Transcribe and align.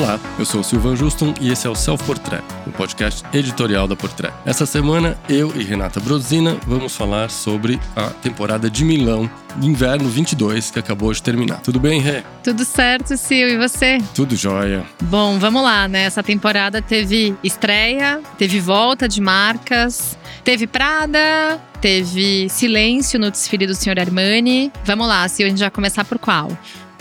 Olá, 0.00 0.20
eu 0.38 0.44
sou 0.44 0.60
o 0.60 0.64
Silvan 0.64 0.94
Juston 0.94 1.34
e 1.40 1.50
esse 1.50 1.66
é 1.66 1.70
o 1.70 1.74
Self 1.74 2.04
Portrait, 2.04 2.44
o 2.64 2.70
podcast 2.70 3.24
editorial 3.32 3.88
da 3.88 3.96
Portrait. 3.96 4.32
Essa 4.46 4.64
semana, 4.64 5.18
eu 5.28 5.52
e 5.56 5.64
Renata 5.64 5.98
Brosina 5.98 6.56
vamos 6.68 6.94
falar 6.94 7.30
sobre 7.30 7.80
a 7.96 8.04
temporada 8.10 8.70
de 8.70 8.84
Milão 8.84 9.28
de 9.56 9.66
Inverno 9.66 10.08
22, 10.08 10.70
que 10.70 10.78
acabou 10.78 11.12
de 11.12 11.20
terminar. 11.20 11.62
Tudo 11.62 11.80
bem, 11.80 12.00
Rê? 12.00 12.22
Tudo 12.44 12.64
certo, 12.64 13.16
Sil, 13.18 13.50
e 13.50 13.58
você? 13.58 13.98
Tudo 14.14 14.36
jóia. 14.36 14.84
Bom, 15.02 15.36
vamos 15.40 15.64
lá, 15.64 15.88
né? 15.88 16.04
Essa 16.04 16.22
temporada 16.22 16.80
teve 16.80 17.34
estreia, 17.42 18.20
teve 18.38 18.60
volta 18.60 19.08
de 19.08 19.20
marcas, 19.20 20.16
teve 20.44 20.68
Prada, 20.68 21.60
teve 21.80 22.48
silêncio 22.48 23.18
no 23.18 23.32
desfile 23.32 23.66
do 23.66 23.74
Sr. 23.74 23.98
Armani. 23.98 24.70
Vamos 24.84 25.08
lá, 25.08 25.26
Sil, 25.26 25.46
a 25.46 25.50
gente 25.50 25.58
vai 25.58 25.72
começar 25.72 26.04
por 26.04 26.20
qual? 26.20 26.56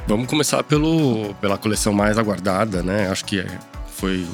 Vamos 0.08 0.28
começar 0.28 0.64
pelo, 0.64 1.34
pela 1.42 1.58
coleção 1.58 1.92
mais 1.92 2.18
aguardada, 2.18 2.82
né? 2.82 3.10
Acho 3.10 3.26
que 3.26 3.46
foi 3.90 4.26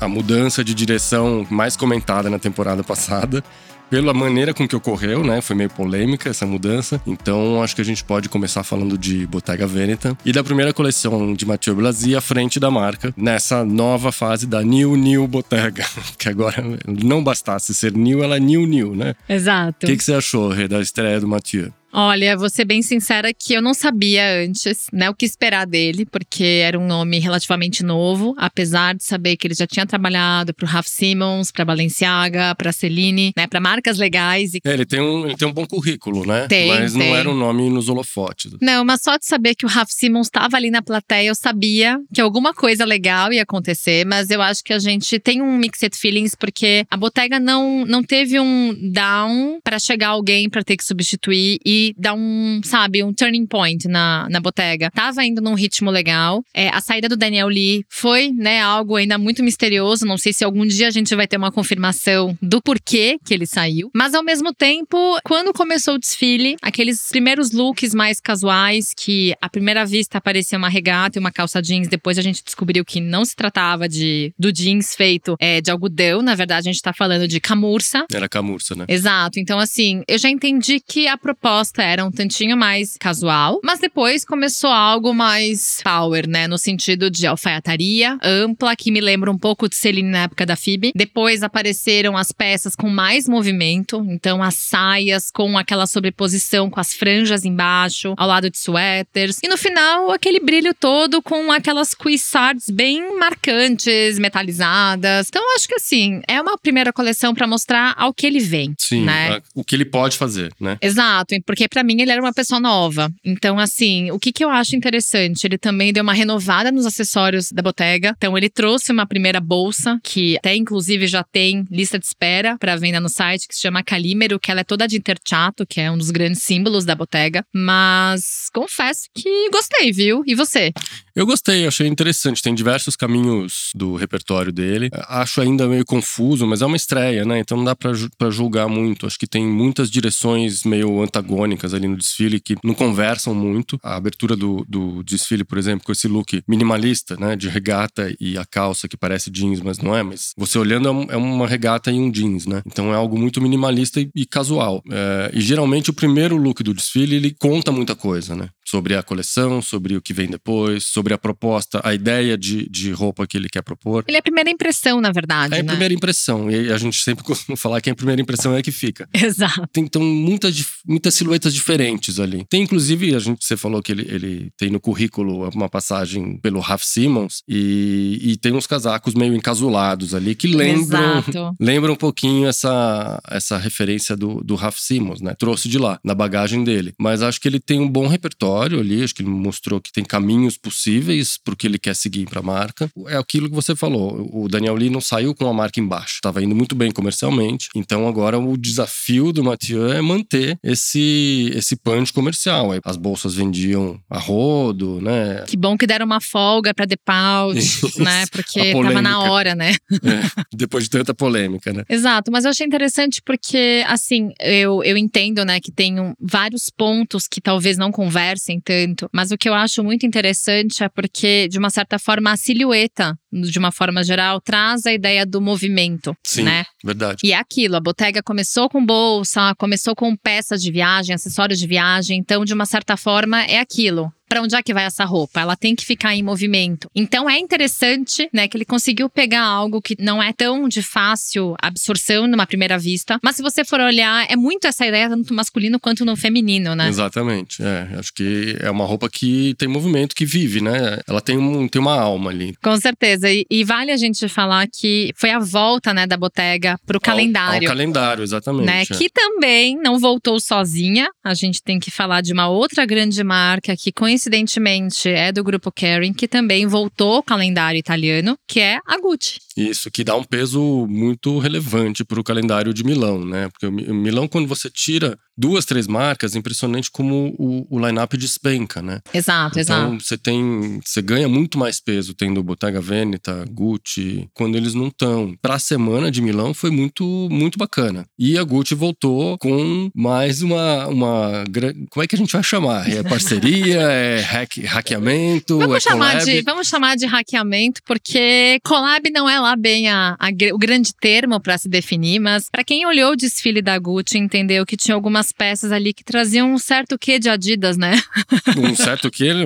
a 0.00 0.08
mudança 0.08 0.64
de 0.64 0.72
direção 0.72 1.46
mais 1.50 1.76
comentada 1.76 2.30
na 2.30 2.38
temporada 2.38 2.82
passada. 2.82 3.44
Pela 3.90 4.12
maneira 4.12 4.52
com 4.52 4.66
que 4.66 4.76
ocorreu, 4.76 5.22
né? 5.24 5.40
Foi 5.42 5.54
meio 5.56 5.68
polêmica 5.68 6.30
essa 6.30 6.46
mudança. 6.46 7.00
Então, 7.06 7.62
acho 7.62 7.74
que 7.74 7.80
a 7.80 7.84
gente 7.84 8.02
pode 8.04 8.28
começar 8.28 8.62
falando 8.62 8.96
de 8.98 9.26
Bottega 9.26 9.66
Veneta 9.66 10.16
e 10.24 10.32
da 10.32 10.42
primeira 10.44 10.72
coleção 10.72 11.34
de 11.34 11.46
Mathieu 11.46 11.74
Blasi 11.74 12.14
à 12.14 12.20
frente 12.20 12.58
da 12.58 12.70
marca, 12.70 13.14
nessa 13.16 13.64
nova 13.64 14.10
fase 14.12 14.46
da 14.46 14.62
New 14.62 14.96
New 14.96 15.26
Bottega. 15.26 15.84
Que 16.18 16.28
agora 16.28 16.62
não 16.86 17.22
bastasse 17.22 17.74
ser 17.74 17.92
New, 17.92 18.22
ela 18.22 18.36
é 18.36 18.40
New 18.40 18.66
New, 18.66 18.94
né? 18.94 19.14
Exato. 19.28 19.86
O 19.86 19.88
que, 19.88 19.96
que 19.96 20.04
você 20.04 20.14
achou, 20.14 20.48
Rê, 20.48 20.68
da 20.68 20.80
estreia 20.80 21.20
do 21.20 21.28
Mathieu? 21.28 21.72
Olha, 21.92 22.36
vou 22.36 22.50
ser 22.50 22.64
bem 22.64 22.82
sincera 22.82 23.32
que 23.32 23.54
eu 23.54 23.62
não 23.62 23.72
sabia 23.72 24.42
antes, 24.44 24.86
né, 24.92 25.08
o 25.08 25.14
que 25.14 25.24
esperar 25.24 25.66
dele, 25.66 26.04
porque 26.04 26.44
era 26.44 26.78
um 26.78 26.86
nome 26.86 27.18
relativamente 27.18 27.82
novo, 27.82 28.34
apesar 28.36 28.94
de 28.94 29.04
saber 29.04 29.36
que 29.36 29.46
ele 29.46 29.54
já 29.54 29.66
tinha 29.66 29.86
trabalhado 29.86 30.52
para 30.52 30.66
o 30.66 30.68
Raf 30.68 30.88
Simons, 30.88 31.50
para 31.50 31.64
Balenciaga, 31.64 32.54
para 32.54 32.72
Celine, 32.72 33.32
né, 33.36 33.46
para 33.46 33.58
marcas 33.58 33.98
legais. 33.98 34.54
E... 34.54 34.60
É, 34.64 34.74
ele 34.74 34.84
tem, 34.84 35.00
um, 35.00 35.26
ele 35.26 35.36
tem 35.36 35.48
um 35.48 35.52
bom 35.52 35.66
currículo, 35.66 36.26
né? 36.26 36.46
Tem, 36.46 36.68
Mas 36.68 36.92
tem. 36.92 37.08
não 37.08 37.16
era 37.16 37.30
um 37.30 37.36
nome 37.36 37.70
nos 37.70 37.88
holofotes. 37.88 38.52
Não, 38.60 38.84
mas 38.84 39.00
só 39.02 39.16
de 39.16 39.26
saber 39.26 39.54
que 39.54 39.64
o 39.64 39.68
Raf 39.68 39.90
Simons 39.90 40.26
estava 40.26 40.56
ali 40.56 40.70
na 40.70 40.82
plateia, 40.82 41.28
eu 41.28 41.34
sabia 41.34 41.98
que 42.12 42.20
alguma 42.20 42.52
coisa 42.52 42.84
legal 42.84 43.32
ia 43.32 43.42
acontecer, 43.42 44.04
mas 44.06 44.30
eu 44.30 44.42
acho 44.42 44.62
que 44.62 44.72
a 44.72 44.78
gente 44.78 45.18
tem 45.18 45.40
um 45.40 45.56
mixed 45.56 45.96
feelings 45.96 46.34
porque 46.34 46.84
a 46.90 46.96
Bottega 46.96 47.40
não, 47.40 47.86
não 47.86 48.02
teve 48.02 48.38
um 48.38 48.76
down 48.92 49.58
para 49.64 49.78
chegar 49.78 50.08
alguém 50.08 50.50
para 50.50 50.62
ter 50.62 50.76
que 50.76 50.84
substituir 50.84 51.58
e 51.64 51.77
dar 51.96 52.14
um, 52.14 52.60
sabe, 52.64 53.02
um 53.02 53.12
turning 53.12 53.46
point 53.46 53.86
na, 53.88 54.26
na 54.30 54.40
Bottega. 54.40 54.90
Tava 54.90 55.24
indo 55.24 55.40
num 55.40 55.54
ritmo 55.54 55.90
legal. 55.90 56.42
É, 56.54 56.68
a 56.68 56.80
saída 56.80 57.08
do 57.08 57.16
Daniel 57.16 57.48
Lee 57.48 57.84
foi, 57.88 58.30
né, 58.30 58.60
algo 58.60 58.96
ainda 58.96 59.18
muito 59.18 59.42
misterioso. 59.42 60.06
Não 60.06 60.18
sei 60.18 60.32
se 60.32 60.44
algum 60.44 60.66
dia 60.66 60.88
a 60.88 60.90
gente 60.90 61.14
vai 61.14 61.26
ter 61.26 61.36
uma 61.36 61.52
confirmação 61.52 62.36
do 62.40 62.60
porquê 62.62 63.18
que 63.24 63.34
ele 63.34 63.46
saiu. 63.46 63.90
Mas 63.94 64.14
ao 64.14 64.22
mesmo 64.22 64.52
tempo, 64.52 64.96
quando 65.24 65.52
começou 65.52 65.94
o 65.94 65.98
desfile, 65.98 66.56
aqueles 66.62 67.08
primeiros 67.08 67.52
looks 67.52 67.94
mais 67.94 68.20
casuais, 68.20 68.92
que 68.96 69.34
à 69.40 69.48
primeira 69.48 69.84
vista 69.84 70.20
parecia 70.20 70.58
uma 70.58 70.68
regata 70.68 71.18
e 71.18 71.20
uma 71.20 71.32
calça 71.32 71.60
jeans, 71.60 71.88
depois 71.88 72.18
a 72.18 72.22
gente 72.22 72.42
descobriu 72.44 72.84
que 72.84 73.00
não 73.00 73.24
se 73.24 73.34
tratava 73.34 73.88
de 73.88 74.32
do 74.38 74.52
jeans 74.52 74.94
feito 74.94 75.36
é, 75.38 75.60
de 75.60 75.70
algodão. 75.70 76.22
Na 76.22 76.34
verdade, 76.34 76.68
a 76.68 76.72
gente 76.72 76.82
tá 76.82 76.92
falando 76.92 77.26
de 77.26 77.40
camurça. 77.40 78.06
Era 78.12 78.28
camurça, 78.28 78.74
né? 78.74 78.84
Exato. 78.88 79.38
Então, 79.38 79.58
assim, 79.58 80.02
eu 80.08 80.18
já 80.18 80.28
entendi 80.28 80.80
que 80.80 81.06
a 81.06 81.16
proposta 81.16 81.67
era 81.76 82.04
um 82.04 82.10
tantinho 82.10 82.56
mais 82.56 82.96
casual, 82.98 83.60
mas 83.62 83.78
depois 83.80 84.24
começou 84.24 84.70
algo 84.70 85.12
mais 85.14 85.80
power, 85.82 86.28
né? 86.28 86.46
No 86.46 86.58
sentido 86.58 87.10
de 87.10 87.26
alfaiataria 87.26 88.18
ampla, 88.22 88.74
que 88.76 88.90
me 88.90 89.00
lembra 89.00 89.30
um 89.30 89.38
pouco 89.38 89.68
de 89.68 89.76
Celine 89.76 90.10
na 90.10 90.22
época 90.24 90.46
da 90.46 90.56
FIB. 90.56 90.92
Depois 90.94 91.42
apareceram 91.42 92.16
as 92.16 92.32
peças 92.32 92.74
com 92.76 92.88
mais 92.88 93.28
movimento, 93.28 94.04
então 94.08 94.42
as 94.42 94.54
saias 94.54 95.30
com 95.30 95.56
aquela 95.58 95.86
sobreposição 95.86 96.70
com 96.70 96.80
as 96.80 96.92
franjas 96.94 97.44
embaixo, 97.44 98.14
ao 98.16 98.26
lado 98.28 98.50
de 98.50 98.58
suéteres. 98.58 99.38
E 99.42 99.48
no 99.48 99.56
final, 99.56 100.10
aquele 100.10 100.40
brilho 100.40 100.74
todo 100.74 101.20
com 101.22 101.50
aquelas 101.52 101.94
cuissards 101.94 102.68
bem 102.70 103.16
marcantes, 103.18 104.18
metalizadas. 104.18 105.28
Então, 105.28 105.42
acho 105.56 105.68
que 105.68 105.74
assim, 105.74 106.20
é 106.28 106.40
uma 106.40 106.56
primeira 106.58 106.92
coleção 106.92 107.34
para 107.34 107.46
mostrar 107.46 107.94
ao 107.96 108.12
que 108.12 108.26
ele 108.26 108.40
vem. 108.40 108.74
Sim, 108.78 109.04
né? 109.04 109.36
a- 109.36 109.42
o 109.54 109.64
que 109.64 109.74
ele 109.74 109.84
pode 109.84 110.16
fazer, 110.16 110.52
né? 110.60 110.76
Exato, 110.80 111.34
porque 111.46 111.57
pra 111.66 111.82
mim 111.82 112.00
ele 112.00 112.12
era 112.12 112.20
uma 112.20 112.32
pessoa 112.32 112.60
nova. 112.60 113.10
Então, 113.24 113.58
assim, 113.58 114.10
o 114.10 114.18
que, 114.18 114.30
que 114.30 114.44
eu 114.44 114.50
acho 114.50 114.76
interessante? 114.76 115.46
Ele 115.46 115.56
também 115.56 115.92
deu 115.92 116.02
uma 116.02 116.12
renovada 116.12 116.70
nos 116.70 116.84
acessórios 116.84 117.50
da 117.50 117.62
Bottega. 117.62 118.14
Então, 118.16 118.36
ele 118.36 118.50
trouxe 118.50 118.92
uma 118.92 119.06
primeira 119.06 119.40
bolsa, 119.40 119.98
que 120.04 120.36
até 120.36 120.54
inclusive 120.54 121.06
já 121.06 121.24
tem 121.24 121.64
lista 121.70 121.98
de 121.98 122.04
espera 122.04 122.58
pra 122.58 122.76
venda 122.76 123.00
no 123.00 123.08
site, 123.08 123.48
que 123.48 123.54
se 123.54 123.62
chama 123.62 123.82
Calímero, 123.82 124.38
que 124.38 124.50
ela 124.50 124.60
é 124.60 124.64
toda 124.64 124.86
de 124.86 124.96
interchato, 124.96 125.66
que 125.66 125.80
é 125.80 125.90
um 125.90 125.96
dos 125.96 126.10
grandes 126.10 126.42
símbolos 126.42 126.84
da 126.84 126.94
Bottega. 126.94 127.42
Mas 127.54 128.50
confesso 128.52 129.08
que 129.14 129.48
gostei, 129.50 129.90
viu? 129.92 130.22
E 130.26 130.34
você? 130.34 130.72
Eu 131.14 131.26
gostei, 131.26 131.66
achei 131.66 131.86
interessante. 131.86 132.42
Tem 132.42 132.54
diversos 132.54 132.94
caminhos 132.94 133.70
do 133.74 133.94
repertório 133.94 134.52
dele. 134.52 134.90
Acho 135.08 135.40
ainda 135.40 135.66
meio 135.66 135.84
confuso, 135.84 136.46
mas 136.46 136.62
é 136.62 136.66
uma 136.66 136.76
estreia, 136.76 137.24
né? 137.24 137.38
Então 137.38 137.56
não 137.56 137.64
dá 137.64 137.74
pra 137.74 138.30
julgar 138.30 138.68
muito. 138.68 139.06
Acho 139.06 139.18
que 139.18 139.26
tem 139.26 139.46
muitas 139.46 139.90
direções 139.90 140.64
meio 140.64 141.02
antagônicas 141.02 141.47
ali 141.74 141.88
no 141.88 141.96
desfile 141.96 142.40
que 142.40 142.56
não 142.64 142.74
conversam 142.74 143.34
muito. 143.34 143.78
A 143.82 143.96
abertura 143.96 144.36
do, 144.36 144.64
do 144.68 145.02
desfile, 145.02 145.44
por 145.44 145.58
exemplo, 145.58 145.84
com 145.84 145.92
esse 145.92 146.08
look 146.08 146.42
minimalista, 146.46 147.16
né? 147.16 147.36
De 147.36 147.48
regata 147.48 148.14
e 148.20 148.36
a 148.38 148.44
calça 148.44 148.88
que 148.88 148.96
parece 148.96 149.30
jeans, 149.30 149.60
mas 149.60 149.78
não 149.78 149.96
é. 149.96 150.02
Mas 150.02 150.32
você 150.36 150.58
olhando 150.58 150.88
é 150.88 151.08
é 151.08 151.16
uma 151.16 151.46
regata 151.46 151.90
e 151.90 151.98
um 151.98 152.10
jeans, 152.10 152.46
né? 152.46 152.62
Então 152.66 152.92
é 152.92 152.96
algo 152.96 153.18
muito 153.18 153.40
minimalista 153.40 154.00
e, 154.00 154.10
e 154.14 154.26
casual. 154.26 154.82
É, 154.90 155.30
e 155.34 155.40
geralmente 155.40 155.90
o 155.90 155.92
primeiro 155.92 156.36
look 156.36 156.62
do 156.62 156.74
desfile 156.74 157.16
ele 157.16 157.34
conta 157.38 157.72
muita 157.72 157.94
coisa, 157.94 158.34
né? 158.34 158.48
Sobre 158.70 158.94
a 158.94 159.02
coleção, 159.02 159.62
sobre 159.62 159.96
o 159.96 160.02
que 160.02 160.12
vem 160.12 160.28
depois, 160.28 160.84
sobre 160.84 161.14
a 161.14 161.18
proposta, 161.18 161.80
a 161.82 161.94
ideia 161.94 162.36
de, 162.36 162.68
de 162.68 162.92
roupa 162.92 163.26
que 163.26 163.34
ele 163.36 163.48
quer 163.48 163.62
propor. 163.62 164.04
Ele 164.06 164.18
é 164.18 164.20
a 164.20 164.22
primeira 164.22 164.50
impressão, 164.50 165.00
na 165.00 165.10
verdade, 165.10 165.54
É 165.54 165.60
a 165.60 165.62
né? 165.62 165.68
primeira 165.70 165.94
impressão. 165.94 166.50
E 166.50 166.70
a 166.70 166.76
gente 166.76 167.00
sempre 167.00 167.24
costuma 167.24 167.56
falar 167.56 167.80
que 167.80 167.88
a 167.88 167.94
primeira 167.94 168.20
impressão 168.20 168.54
é 168.54 168.58
a 168.58 168.62
que 168.62 168.70
fica. 168.70 169.08
Exato. 169.14 169.66
Tem 169.72 169.84
então 169.84 170.02
muitas, 170.02 170.62
muitas 170.86 171.14
silhuetas 171.14 171.54
diferentes 171.54 172.20
ali. 172.20 172.44
Tem 172.50 172.62
inclusive, 172.62 173.14
a 173.14 173.18
gente 173.18 173.42
você 173.42 173.56
falou 173.56 173.82
que 173.82 173.90
ele, 173.90 174.02
ele 174.08 174.50
tem 174.58 174.68
no 174.70 174.78
currículo 174.78 175.48
uma 175.48 175.68
passagem 175.68 176.36
pelo 176.38 176.60
Raf 176.60 176.84
Simons 176.84 177.42
e, 177.48 178.18
e 178.20 178.36
tem 178.36 178.52
uns 178.52 178.66
casacos 178.66 179.14
meio 179.14 179.34
encasulados 179.34 180.14
ali 180.14 180.34
que 180.34 180.46
lembram 180.46 181.18
Exato. 181.18 181.56
lembra 181.58 181.90
um 181.90 181.96
pouquinho 181.96 182.46
essa, 182.46 183.18
essa 183.30 183.56
referência 183.56 184.14
do, 184.14 184.42
do 184.44 184.54
Raf 184.54 184.78
Simons, 184.78 185.22
né? 185.22 185.34
Trouxe 185.38 185.70
de 185.70 185.78
lá, 185.78 185.98
na 186.04 186.14
bagagem 186.14 186.62
dele. 186.64 186.92
Mas 186.98 187.22
acho 187.22 187.40
que 187.40 187.48
ele 187.48 187.60
tem 187.60 187.80
um 187.80 187.88
bom 187.88 188.06
repertório 188.06 188.57
ali, 188.62 189.02
acho 189.02 189.14
que 189.14 189.22
ele 189.22 189.30
mostrou 189.30 189.80
que 189.80 189.92
tem 189.92 190.04
caminhos 190.04 190.56
possíveis 190.56 191.38
pro 191.42 191.56
que 191.56 191.66
ele 191.66 191.78
quer 191.78 191.94
seguir 191.94 192.26
pra 192.26 192.42
marca. 192.42 192.90
É 193.06 193.16
aquilo 193.16 193.48
que 193.48 193.54
você 193.54 193.74
falou, 193.76 194.28
o 194.32 194.48
Daniel 194.48 194.74
Lee 194.74 194.90
não 194.90 195.00
saiu 195.00 195.34
com 195.34 195.46
a 195.48 195.52
marca 195.52 195.80
embaixo, 195.80 196.18
tava 196.22 196.42
indo 196.42 196.54
muito 196.54 196.74
bem 196.74 196.90
comercialmente. 196.90 197.68
Então 197.74 198.06
agora 198.08 198.38
o 198.38 198.56
desafio 198.56 199.32
do 199.32 199.44
Mathieu 199.44 199.92
é 199.92 200.00
manter 200.00 200.58
esse, 200.62 201.50
esse 201.54 201.76
punch 201.76 202.12
comercial. 202.12 202.70
As 202.84 202.96
bolsas 202.96 203.34
vendiam 203.34 204.00
a 204.08 204.18
rodo, 204.18 205.00
né? 205.00 205.44
Que 205.46 205.56
bom 205.56 205.76
que 205.76 205.86
deram 205.86 206.06
uma 206.06 206.20
folga 206.20 206.72
Pout, 207.04 207.58
Isso. 207.58 208.02
né? 208.02 208.22
A 208.22 208.26
Porque 208.28 208.60
tava 208.60 208.72
polêmica. 208.72 209.02
na 209.02 209.20
hora, 209.20 209.54
né? 209.54 209.72
É, 209.92 210.42
depois 210.54 210.84
de 210.84 210.90
tanta 210.90 211.12
polêmica, 211.14 211.72
né? 211.72 211.84
Exato, 211.88 212.30
mas 212.30 212.44
eu 212.44 212.50
achei 212.50 212.66
interessante 212.66 213.20
porque, 213.24 213.82
assim, 213.86 214.30
eu, 214.40 214.82
eu 214.82 214.96
entendo, 214.96 215.44
né, 215.44 215.60
que 215.60 215.70
tem 215.72 216.00
um- 216.00 216.14
vários 216.20 216.70
pontos 216.70 217.26
que 217.28 217.40
talvez 217.40 217.76
não 217.76 217.90
conversem 217.90 218.47
tanto, 218.58 219.08
mas 219.12 219.30
o 219.30 219.36
que 219.36 219.48
eu 219.48 219.54
acho 219.54 219.82
muito 219.82 220.06
interessante 220.06 220.82
é 220.82 220.88
porque, 220.88 221.48
de 221.48 221.58
uma 221.58 221.70
certa 221.70 221.98
forma, 221.98 222.32
a 222.32 222.36
silhueta, 222.36 223.18
de 223.30 223.58
uma 223.58 223.70
forma 223.70 224.02
geral, 224.02 224.40
traz 224.40 224.86
a 224.86 224.92
ideia 224.92 225.26
do 225.26 225.40
movimento, 225.40 226.16
Sim, 226.22 226.44
né? 226.44 226.64
Verdade. 226.84 227.18
E 227.24 227.32
é 227.32 227.36
aquilo, 227.36 227.76
a 227.76 227.80
Bottega 227.80 228.22
começou 228.22 228.68
com 228.68 228.84
bolsa, 228.84 229.54
começou 229.56 229.94
com 229.94 230.16
peças 230.16 230.62
de 230.62 230.70
viagem, 230.70 231.14
acessórios 231.14 231.58
de 231.58 231.66
viagem, 231.66 232.18
então, 232.18 232.44
de 232.44 232.54
uma 232.54 232.66
certa 232.66 232.96
forma, 232.96 233.42
é 233.44 233.58
aquilo. 233.58 234.12
Pra 234.28 234.42
onde 234.42 234.54
é 234.54 234.62
que 234.62 234.74
vai 234.74 234.84
essa 234.84 235.06
roupa? 235.06 235.40
Ela 235.40 235.56
tem 235.56 235.74
que 235.74 235.86
ficar 235.86 236.14
em 236.14 236.22
movimento. 236.22 236.90
Então 236.94 237.30
é 237.30 237.38
interessante, 237.38 238.28
né, 238.30 238.46
que 238.46 238.58
ele 238.58 238.64
conseguiu 238.66 239.08
pegar 239.08 239.42
algo 239.42 239.80
que 239.80 239.96
não 239.98 240.22
é 240.22 240.34
tão 240.34 240.68
de 240.68 240.82
fácil 240.82 241.56
absorção 241.62 242.26
numa 242.26 242.46
primeira 242.46 242.78
vista. 242.78 243.18
Mas 243.22 243.36
se 243.36 243.42
você 243.42 243.64
for 243.64 243.80
olhar, 243.80 244.26
é 244.30 244.36
muito 244.36 244.66
essa 244.66 244.86
ideia 244.86 245.08
tanto 245.08 245.30
no 245.30 245.36
masculino 245.36 245.80
quanto 245.80 246.04
no 246.04 246.14
feminino, 246.14 246.74
né? 246.74 246.88
Exatamente. 246.88 247.62
É, 247.62 247.88
acho 247.98 248.12
que 248.12 248.54
é 248.60 248.70
uma 248.70 248.84
roupa 248.84 249.08
que 249.08 249.54
tem 249.56 249.66
movimento, 249.66 250.14
que 250.14 250.26
vive, 250.26 250.60
né? 250.60 250.98
Ela 251.08 251.22
tem, 251.22 251.38
um, 251.38 251.66
tem 251.66 251.80
uma 251.80 251.98
alma 251.98 252.30
ali. 252.30 252.54
Com 252.62 252.76
certeza. 252.76 253.30
E, 253.30 253.46
e 253.50 253.64
vale 253.64 253.90
a 253.90 253.96
gente 253.96 254.28
falar 254.28 254.68
que 254.68 255.10
foi 255.16 255.30
a 255.30 255.38
volta, 255.38 255.94
né, 255.94 256.06
da 256.06 256.18
Bottega 256.18 256.67
Bottega 256.72 256.80
pro 256.86 257.00
calendário. 257.00 257.68
Ao, 257.68 257.74
calendário, 257.74 258.22
exatamente. 258.22 258.66
Né? 258.66 258.82
é. 258.82 258.84
Que 258.86 259.08
também 259.10 259.76
não 259.80 259.98
voltou 259.98 260.38
sozinha. 260.40 261.08
A 261.24 261.34
gente 261.34 261.62
tem 261.62 261.78
que 261.78 261.90
falar 261.90 262.20
de 262.20 262.32
uma 262.32 262.48
outra 262.48 262.84
grande 262.86 263.22
marca 263.24 263.76
que, 263.76 263.90
coincidentemente, 263.92 265.08
é 265.08 265.32
do 265.32 265.42
grupo 265.42 265.70
Kering, 265.72 266.12
que 266.12 266.28
também 266.28 266.66
voltou 266.66 267.16
ao 267.16 267.22
calendário 267.22 267.78
italiano, 267.78 268.36
que 268.46 268.60
é 268.60 268.78
a 268.86 268.98
Gucci. 269.00 269.38
Isso, 269.56 269.90
que 269.90 270.04
dá 270.04 270.14
um 270.14 270.22
peso 270.24 270.86
muito 270.88 271.38
relevante 271.38 272.04
para 272.04 272.20
o 272.20 272.24
calendário 272.24 272.72
de 272.72 272.84
Milão, 272.84 273.24
né? 273.24 273.48
Porque 273.48 273.66
o 273.66 273.72
Mi- 273.72 273.84
o 273.90 273.94
Milão, 273.94 274.28
quando 274.28 274.46
você 274.46 274.70
tira 274.70 275.18
duas, 275.38 275.64
três 275.64 275.86
marcas, 275.86 276.34
é 276.34 276.38
impressionante 276.38 276.90
como 276.90 277.34
o, 277.38 277.66
o 277.70 277.86
line-up 277.86 278.16
despenca, 278.16 278.82
né? 278.82 279.00
Exato, 279.14 279.58
exato. 279.58 279.86
Então 279.86 280.00
você 280.00 280.18
tem. 280.18 280.80
Você 280.84 281.00
ganha 281.00 281.28
muito 281.28 281.56
mais 281.58 281.78
peso 281.80 282.12
tendo 282.12 282.42
Bottega 282.42 282.80
Veneta, 282.80 283.44
Gucci, 283.50 284.28
quando 284.34 284.56
eles 284.56 284.74
não 284.74 284.88
estão. 284.88 285.34
Para 285.40 285.54
a 285.54 285.58
semana 285.58 286.10
de 286.10 286.20
Milão 286.20 286.52
foi 286.52 286.70
muito, 286.70 287.28
muito 287.30 287.58
bacana. 287.58 288.04
E 288.18 288.36
a 288.36 288.42
Gucci 288.42 288.74
voltou 288.74 289.38
com 289.38 289.90
mais 289.94 290.42
uma. 290.42 290.88
uma 290.88 291.44
como 291.90 292.02
é 292.02 292.06
que 292.06 292.16
a 292.16 292.18
gente 292.18 292.32
vai 292.32 292.42
chamar? 292.42 292.90
É 292.90 293.02
parceria? 293.02 293.80
é 293.90 294.20
hack, 294.20 294.58
hackeamento? 294.64 295.58
Vamos 295.58 295.76
é 295.76 295.80
chamar, 295.80 296.12
collab? 296.12 296.24
de, 296.24 296.42
vamos 296.42 296.68
chamar 296.68 296.96
de 296.96 297.06
hackeamento, 297.06 297.80
porque 297.86 298.58
collab 298.64 299.08
não 299.10 299.28
é 299.28 299.38
lá 299.38 299.54
bem 299.54 299.88
a- 299.88 300.16
a 300.18 300.28
o 300.52 300.58
grande 300.58 300.92
termo 301.00 301.40
para 301.40 301.58
se 301.58 301.68
definir, 301.68 302.18
mas 302.20 302.48
para 302.50 302.64
quem 302.64 302.86
olhou 302.86 303.12
o 303.12 303.16
desfile 303.16 303.60
da 303.60 303.78
Gucci 303.78 304.18
entendeu 304.18 304.64
que 304.64 304.76
tinha 304.76 304.94
algumas 304.94 305.27
peças 305.32 305.72
ali 305.72 305.92
que 305.92 306.04
traziam 306.04 306.52
um 306.52 306.58
certo 306.58 306.98
quê 306.98 307.18
de 307.18 307.28
Adidas, 307.28 307.76
né? 307.76 307.92
Um 308.58 308.74
certo 308.74 309.10
ele. 309.20 309.44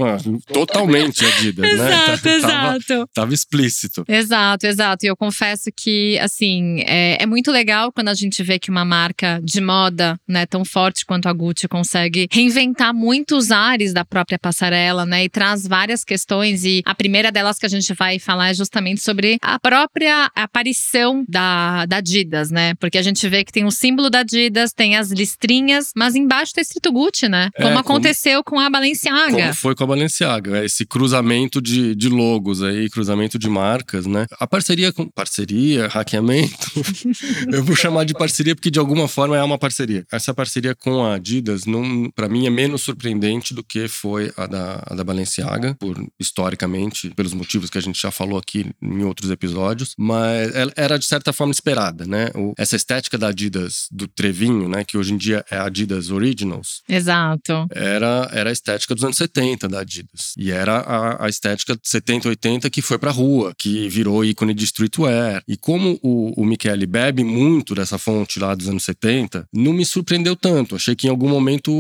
Totalmente 0.53 1.25
Adidas, 1.27 1.63
né? 1.65 1.73
exato, 1.73 2.23
Tava- 2.23 2.37
exato. 2.77 3.09
Tava 3.15 3.35
explícito. 3.35 4.05
Exato, 4.09 4.67
exato. 4.67 5.05
E 5.05 5.09
eu 5.09 5.17
confesso 5.17 5.71
que, 5.77 6.19
assim, 6.19 6.81
é, 6.87 7.23
é 7.23 7.27
muito 7.27 7.51
legal 7.51 7.93
quando 7.93 8.09
a 8.09 8.15
gente 8.15 8.43
vê 8.43 8.59
que 8.59 8.71
uma 8.71 8.85
marca 8.85 9.41
de 9.43 9.61
moda, 9.61 10.19
né, 10.29 10.47
tão 10.47 10.65
forte 10.65 11.05
quanto 11.05 11.29
a 11.29 11.33
Gucci, 11.33 11.69
consegue 11.69 12.27
reinventar 12.31 12.95
muitos 12.95 13.51
ares 13.51 13.93
da 13.93 14.05
própria 14.05 14.39
passarela, 14.39 15.05
né, 15.07 15.25
e 15.25 15.29
traz 15.29 15.67
várias 15.67 16.05
questões. 16.05 16.65
E 16.65 16.83
a 16.85 16.95
primeira 16.95 17.31
delas 17.33 17.59
que 17.59 17.67
a 17.67 17.69
gente 17.69 17.93
vai 17.95 18.19
falar 18.19 18.51
é 18.51 18.55
justamente 18.55 19.03
sobre 19.03 19.37
a 19.43 19.59
própria 19.59 20.31
aparição 20.35 21.25
da, 21.29 21.87
da 21.87 21.97
Adidas, 21.97 22.51
né? 22.51 22.75
Porque 22.75 22.99
a 22.99 23.03
gente 23.03 23.27
vê 23.29 23.45
que 23.45 23.53
tem 23.53 23.65
o 23.65 23.71
símbolo 23.71 24.11
da 24.11 24.21
Adidas, 24.21 24.73
tem 24.73 24.97
as 24.97 25.11
listrinhas, 25.11 25.72
mas 25.97 26.15
embaixo 26.15 26.53
tá 26.55 26.61
escrito 26.61 26.91
Gucci, 26.93 27.29
né? 27.29 27.51
É, 27.55 27.63
Como 27.63 27.69
como- 27.69 27.79
aconteceu 27.81 28.43
com 28.45 28.59
a 28.59 28.69
Balenciaga. 28.71 29.33
Como 29.33 29.55
foi 29.55 29.75
com 29.75 29.85
a 29.85 29.87
Balenciaga, 29.87 30.65
esse 30.65 30.85
cruzamento 30.87 31.61
de, 31.61 31.95
de 31.95 32.09
logos 32.09 32.63
aí, 32.63 32.89
cruzamento 32.91 33.39
de 33.39 33.49
marcas, 33.49 34.07
né? 34.07 34.27
A 34.39 34.47
parceria 34.47 34.93
com. 34.93 35.09
Parceria, 35.09 35.89
hackeamento. 35.89 36.57
eu 37.53 37.65
vou 37.65 37.77
chamar 37.77 38.05
de 38.05 38.15
parceria 38.15 38.55
porque 38.55 38.71
de 38.71 38.79
alguma 38.79 39.07
forma 39.09 39.37
é 39.37 39.43
uma 39.43 39.59
parceria. 39.59 40.05
Essa 40.11 40.33
parceria 40.35 40.75
com 40.75 41.05
a 41.05 41.15
Adidas, 41.15 41.63
para 42.15 42.29
mim, 42.29 42.47
é 42.47 42.51
menos 42.51 42.83
surpreendente 42.83 43.55
do 43.55 43.63
que 43.63 43.89
foi 43.89 44.33
a 44.37 44.47
da, 44.47 44.83
a 44.87 44.95
da 44.95 45.05
Balenciaga, 45.05 45.75
por 45.79 45.97
historicamente, 46.19 47.11
pelos 47.11 47.33
motivos 47.35 47.71
que 47.71 47.79
a 47.79 47.83
gente 47.83 48.01
já 48.01 48.11
falou 48.11 48.39
aqui 48.39 48.67
em 48.83 49.05
outros 49.05 49.31
episódios, 49.31 49.95
mas 49.99 50.55
ela 50.55 50.73
era 50.77 50.99
de 50.99 51.05
certa 51.05 51.33
forma 51.33 51.53
esperada, 51.53 52.05
né? 52.07 52.31
O- 52.35 52.53
essa 52.59 52.77
estética 52.77 53.17
da 53.19 53.29
Adidas 53.29 53.87
do 53.91 54.07
Trevinho, 54.09 54.69
né? 54.69 54.85
Que 54.85 54.97
hoje 54.99 55.13
em 55.13 55.17
dia 55.17 55.45
é 55.51 55.59
Adidas 55.65 56.11
Originals, 56.11 56.83
Exato. 56.89 57.67
era, 57.73 58.29
era 58.33 58.51
a 58.51 58.53
estética 58.53 58.95
dos 58.95 59.05
anos 59.05 59.17
70 59.17 59.69
da 59.69 59.81
Adidas. 59.81 60.33
E 60.37 60.51
era 60.51 60.79
a, 60.79 61.27
a 61.27 61.29
estética 61.29 61.75
de 61.75 61.81
70, 61.89 62.29
80 62.29 62.71
que 62.71 62.83
foi 62.83 62.99
pra 62.99 63.11
rua, 63.11 63.53
que 63.59 63.89
virou 63.89 64.25
ícone 64.25 64.55
de 64.55 64.65
streetwear. 64.65 65.43
E 65.47 65.57
como 65.57 65.99
o, 66.03 66.41
o 66.41 66.45
Michele 66.45 66.87
bebe 66.87 67.25
muito 67.25 67.75
dessa 67.75 67.99
fonte 67.99 68.39
lá 68.39 68.55
dos 68.55 68.69
anos 68.69 68.85
70, 68.85 69.47
não 69.53 69.73
me 69.73 69.85
surpreendeu 69.85 70.35
tanto. 70.37 70.75
Achei 70.77 70.95
que 70.95 71.07
em 71.07 71.11
algum 71.11 71.29
momento 71.29 71.73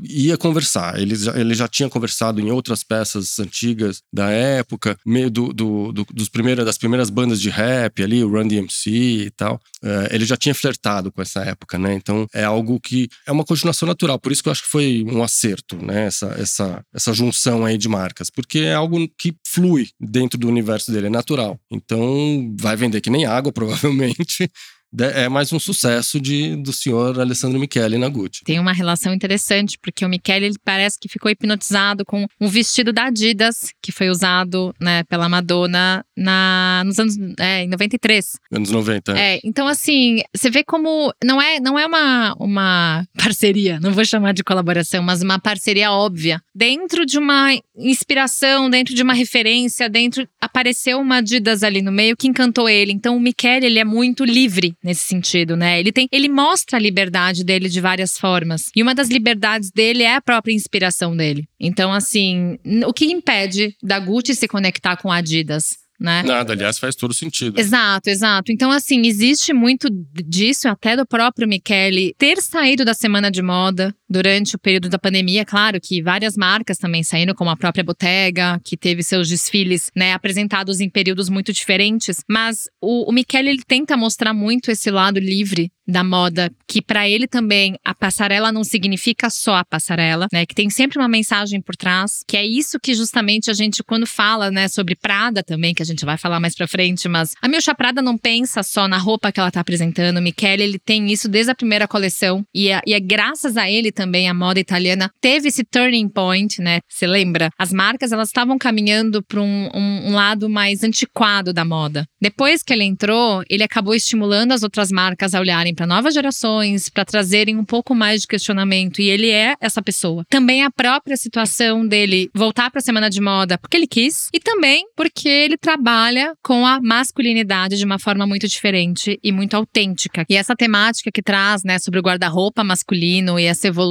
ia 0.00 0.36
conversar. 0.36 0.98
Ele 1.00 1.14
já, 1.14 1.38
ele 1.38 1.54
já 1.54 1.68
tinha 1.68 1.88
conversado 1.88 2.40
em 2.40 2.50
outras 2.50 2.82
peças 2.82 3.38
antigas 3.38 4.02
da 4.12 4.30
época, 4.30 4.96
meio 5.04 5.30
do, 5.30 5.52
do, 5.52 5.92
do- 5.92 6.06
dos 6.12 6.28
primeiros, 6.28 6.64
das 6.64 6.78
primeiras 6.78 7.10
bandas 7.10 7.40
de 7.40 7.50
rap 7.50 8.02
ali, 8.02 8.22
o 8.22 8.28
Run 8.30 8.46
DMC 8.48 8.90
e 8.90 9.30
tal. 9.30 9.60
É, 9.82 10.14
ele 10.14 10.24
já 10.24 10.36
tinha 10.36 10.54
flertado 10.54 11.12
com 11.12 11.22
essa 11.22 11.40
época, 11.40 11.78
né? 11.78 11.94
Então 11.94 12.26
é 12.32 12.44
algo 12.44 12.80
que 12.80 13.05
é 13.26 13.32
uma 13.32 13.44
continuação 13.44 13.86
natural. 13.86 14.18
Por 14.18 14.32
isso 14.32 14.42
que 14.42 14.48
eu 14.48 14.52
acho 14.52 14.62
que 14.62 14.68
foi 14.68 15.04
um 15.06 15.22
acerto, 15.22 15.76
né? 15.76 16.06
Essa, 16.06 16.26
essa, 16.38 16.84
essa 16.94 17.12
junção 17.12 17.64
aí 17.64 17.78
de 17.78 17.88
marcas. 17.88 18.30
Porque 18.30 18.60
é 18.60 18.74
algo 18.74 19.08
que 19.18 19.34
flui 19.46 19.88
dentro 20.00 20.38
do 20.38 20.48
universo 20.48 20.92
dele, 20.92 21.06
é 21.06 21.10
natural. 21.10 21.58
Então 21.70 22.54
vai 22.60 22.76
vender 22.76 23.00
que 23.00 23.10
nem 23.10 23.26
água, 23.26 23.52
provavelmente. 23.52 24.50
É 24.98 25.28
mais 25.28 25.52
um 25.52 25.58
sucesso 25.58 26.20
de, 26.20 26.56
do 26.56 26.72
senhor 26.72 27.20
Alessandro 27.20 27.58
Michele 27.58 27.98
na 27.98 28.08
Gucci. 28.08 28.44
Tem 28.44 28.58
uma 28.58 28.72
relação 28.72 29.12
interessante, 29.12 29.78
porque 29.78 30.04
o 30.04 30.08
Michele 30.08 30.46
ele 30.46 30.56
parece 30.64 30.98
que 30.98 31.08
ficou 31.08 31.30
hipnotizado 31.30 32.04
com 32.04 32.26
um 32.40 32.48
vestido 32.48 32.92
da 32.92 33.06
Adidas, 33.06 33.72
que 33.82 33.92
foi 33.92 34.08
usado 34.08 34.74
né, 34.80 35.02
pela 35.04 35.28
Madonna 35.28 36.04
na, 36.16 36.82
nos 36.86 36.98
anos 36.98 37.16
é, 37.38 37.64
em 37.64 37.68
93. 37.68 38.36
Anos 38.50 38.70
90. 38.70 39.12
é. 39.12 39.26
É, 39.26 39.40
então, 39.44 39.66
assim, 39.66 40.22
você 40.34 40.48
vê 40.48 40.62
como 40.62 41.12
não 41.22 41.42
é, 41.42 41.58
não 41.60 41.78
é 41.78 41.84
uma, 41.84 42.34
uma 42.38 43.04
parceria, 43.18 43.80
não 43.80 43.92
vou 43.92 44.04
chamar 44.04 44.32
de 44.32 44.44
colaboração, 44.44 45.02
mas 45.02 45.20
uma 45.20 45.38
parceria 45.38 45.90
óbvia. 45.90 46.40
Dentro 46.54 47.04
de 47.04 47.18
uma 47.18 47.50
inspiração, 47.76 48.70
dentro 48.70 48.94
de 48.94 49.02
uma 49.02 49.12
referência, 49.12 49.90
dentro. 49.90 50.26
Apareceu 50.40 51.00
uma 51.00 51.16
Adidas 51.16 51.62
ali 51.62 51.82
no 51.82 51.90
meio 51.90 52.16
que 52.16 52.28
encantou 52.28 52.68
ele. 52.68 52.92
Então, 52.92 53.16
o 53.16 53.20
Michele, 53.20 53.66
ele 53.66 53.78
é 53.78 53.84
muito 53.84 54.24
livre 54.24 54.74
nesse 54.86 55.02
sentido, 55.02 55.56
né? 55.56 55.80
Ele 55.80 55.90
tem. 55.90 56.08
Ele 56.12 56.28
mostra 56.28 56.78
a 56.78 56.80
liberdade 56.80 57.44
dele 57.44 57.68
de 57.68 57.80
várias 57.80 58.16
formas. 58.16 58.70
E 58.74 58.82
uma 58.82 58.94
das 58.94 59.08
liberdades 59.08 59.70
dele 59.70 60.04
é 60.04 60.14
a 60.14 60.20
própria 60.20 60.54
inspiração 60.54 61.14
dele. 61.14 61.46
Então, 61.60 61.92
assim, 61.92 62.56
o 62.86 62.92
que 62.92 63.06
impede 63.06 63.76
da 63.82 63.98
Gucci 63.98 64.34
se 64.34 64.46
conectar 64.46 64.96
com 64.96 65.10
a 65.10 65.16
Adidas? 65.16 65.76
Né? 65.98 66.22
Nada, 66.22 66.52
aliás, 66.52 66.78
faz 66.78 66.94
todo 66.94 67.14
sentido. 67.14 67.58
Exato, 67.58 68.10
exato. 68.10 68.52
Então, 68.52 68.70
assim, 68.70 69.06
existe 69.06 69.52
muito 69.54 69.88
disso, 70.12 70.68
até 70.68 70.94
do 70.94 71.06
próprio 71.06 71.48
Michele 71.48 72.14
ter 72.18 72.40
saído 72.42 72.84
da 72.84 72.92
semana 72.92 73.30
de 73.30 73.40
moda 73.40 73.94
durante 74.08 74.56
o 74.56 74.58
período 74.58 74.88
da 74.88 74.98
pandemia. 74.98 75.44
Claro 75.44 75.80
que 75.80 76.02
várias 76.02 76.36
marcas 76.36 76.78
também 76.78 77.02
saíram, 77.02 77.34
como 77.34 77.50
a 77.50 77.56
própria 77.56 77.84
Bottega, 77.84 78.60
que 78.64 78.76
teve 78.76 79.02
seus 79.02 79.28
desfiles 79.28 79.90
né, 79.94 80.12
apresentados 80.12 80.80
em 80.80 80.88
períodos 80.88 81.28
muito 81.28 81.52
diferentes. 81.52 82.22
Mas 82.28 82.68
o, 82.80 83.08
o 83.08 83.12
Michele 83.12 83.50
ele 83.50 83.62
tenta 83.66 83.96
mostrar 83.96 84.32
muito 84.32 84.70
esse 84.70 84.90
lado 84.90 85.18
livre 85.18 85.70
da 85.86 86.02
moda, 86.02 86.50
que 86.66 86.82
para 86.82 87.08
ele 87.08 87.28
também 87.28 87.78
a 87.84 87.94
passarela 87.94 88.50
não 88.50 88.64
significa 88.64 89.30
só 89.30 89.56
a 89.56 89.64
passarela, 89.64 90.26
né? 90.32 90.44
Que 90.44 90.54
tem 90.54 90.68
sempre 90.68 90.98
uma 90.98 91.08
mensagem 91.08 91.60
por 91.60 91.76
trás, 91.76 92.24
que 92.26 92.36
é 92.36 92.44
isso 92.44 92.80
que 92.80 92.92
justamente 92.92 93.50
a 93.50 93.54
gente 93.54 93.84
quando 93.84 94.06
fala, 94.06 94.50
né, 94.50 94.66
sobre 94.66 94.96
Prada 94.96 95.44
também, 95.44 95.72
que 95.72 95.82
a 95.82 95.86
gente 95.86 96.04
vai 96.04 96.18
falar 96.18 96.40
mais 96.40 96.56
pra 96.56 96.66
frente, 96.66 97.08
mas 97.08 97.34
a 97.40 97.46
Milcha 97.46 97.74
Prada 97.74 98.02
não 98.02 98.18
pensa 98.18 98.62
só 98.62 98.88
na 98.88 98.98
roupa 98.98 99.30
que 99.30 99.38
ela 99.38 99.50
tá 99.50 99.60
apresentando, 99.60 100.18
o 100.18 100.22
Michele, 100.22 100.64
ele 100.64 100.78
tem 100.78 101.12
isso 101.12 101.28
desde 101.28 101.52
a 101.52 101.54
primeira 101.54 101.86
coleção 101.86 102.44
e 102.52 102.68
é, 102.68 102.80
e 102.84 102.92
é 102.92 102.98
graças 102.98 103.56
a 103.56 103.70
ele 103.70 103.92
também 103.96 104.28
a 104.28 104.34
moda 104.34 104.60
italiana 104.60 105.10
teve 105.20 105.48
esse 105.48 105.64
turning 105.64 106.08
point, 106.08 106.60
né? 106.60 106.80
Você 106.88 107.06
lembra? 107.06 107.50
As 107.58 107.72
marcas 107.72 108.12
elas 108.12 108.28
estavam 108.28 108.58
caminhando 108.58 109.22
para 109.22 109.40
um, 109.40 109.70
um, 109.74 110.10
um 110.10 110.14
lado 110.14 110.48
mais 110.48 110.84
antiquado 110.84 111.52
da 111.52 111.64
moda. 111.64 112.06
Depois 112.20 112.62
que 112.62 112.72
ele 112.72 112.84
entrou, 112.84 113.42
ele 113.48 113.62
acabou 113.62 113.94
estimulando 113.94 114.52
as 114.52 114.62
outras 114.62 114.92
marcas 114.92 115.34
a 115.34 115.40
olharem 115.40 115.74
para 115.74 115.86
novas 115.86 116.12
gerações, 116.12 116.90
para 116.90 117.04
trazerem 117.04 117.56
um 117.56 117.64
pouco 117.64 117.94
mais 117.94 118.20
de 118.20 118.28
questionamento. 118.28 119.00
E 119.00 119.08
ele 119.08 119.30
é 119.30 119.54
essa 119.60 119.82
pessoa. 119.82 120.24
Também 120.28 120.62
a 120.62 120.70
própria 120.70 121.16
situação 121.16 121.86
dele 121.86 122.28
voltar 122.34 122.70
para 122.70 122.80
a 122.80 122.84
semana 122.84 123.08
de 123.08 123.20
moda 123.20 123.56
porque 123.58 123.76
ele 123.76 123.86
quis 123.86 124.28
e 124.32 124.38
também 124.38 124.86
porque 124.94 125.28
ele 125.28 125.56
trabalha 125.56 126.34
com 126.42 126.66
a 126.66 126.80
masculinidade 126.80 127.78
de 127.78 127.84
uma 127.84 127.98
forma 127.98 128.26
muito 128.26 128.46
diferente 128.46 129.18
e 129.22 129.32
muito 129.32 129.56
autêntica. 129.56 130.24
E 130.28 130.36
essa 130.36 130.54
temática 130.54 131.10
que 131.10 131.22
traz, 131.22 131.62
né, 131.64 131.78
sobre 131.78 131.98
o 131.98 132.02
guarda-roupa 132.02 132.62
masculino 132.62 133.38
e 133.38 133.44
essa 133.44 133.68
evolução 133.68 133.85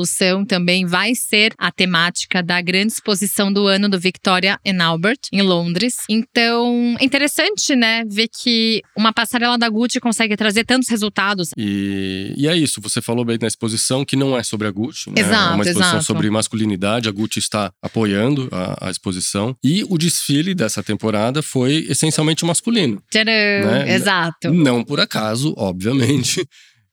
também 0.47 0.85
vai 0.85 1.13
ser 1.15 1.53
a 1.57 1.71
temática 1.71 2.41
da 2.41 2.61
grande 2.61 2.93
exposição 2.93 3.51
do 3.51 3.67
ano 3.67 3.87
do 3.87 3.99
Victoria 3.99 4.59
and 4.65 4.83
Albert 4.83 5.19
em 5.31 5.41
Londres. 5.41 5.97
Então, 6.09 6.95
é 6.99 7.05
interessante, 7.05 7.75
né, 7.75 8.03
ver 8.07 8.27
que 8.27 8.81
uma 8.97 9.13
passarela 9.13 9.57
da 9.57 9.69
Gucci 9.69 9.99
consegue 9.99 10.35
trazer 10.35 10.65
tantos 10.65 10.89
resultados. 10.89 11.51
E, 11.57 12.33
e 12.35 12.47
é 12.47 12.55
isso, 12.55 12.81
você 12.81 13.01
falou 13.01 13.23
bem 13.23 13.37
na 13.39 13.47
exposição 13.47 14.03
que 14.03 14.15
não 14.15 14.37
é 14.37 14.43
sobre 14.43 14.67
a 14.67 14.71
Gucci, 14.71 15.09
né? 15.09 15.21
Exato, 15.21 15.51
é 15.51 15.55
uma 15.55 15.63
exposição 15.63 15.89
exato. 15.89 16.05
sobre 16.05 16.29
masculinidade, 16.29 17.09
a 17.09 17.11
Gucci 17.11 17.39
está 17.39 17.71
apoiando 17.81 18.49
a, 18.51 18.87
a 18.87 18.91
exposição. 18.91 19.55
E 19.63 19.83
o 19.89 19.97
desfile 19.97 20.53
dessa 20.53 20.83
temporada 20.83 21.41
foi 21.41 21.85
essencialmente 21.89 22.45
masculino. 22.45 23.01
Tcharam! 23.09 23.31
Né? 23.31 23.93
Exato. 23.93 24.53
Não 24.53 24.83
por 24.83 24.99
acaso, 24.99 25.53
obviamente. 25.57 26.47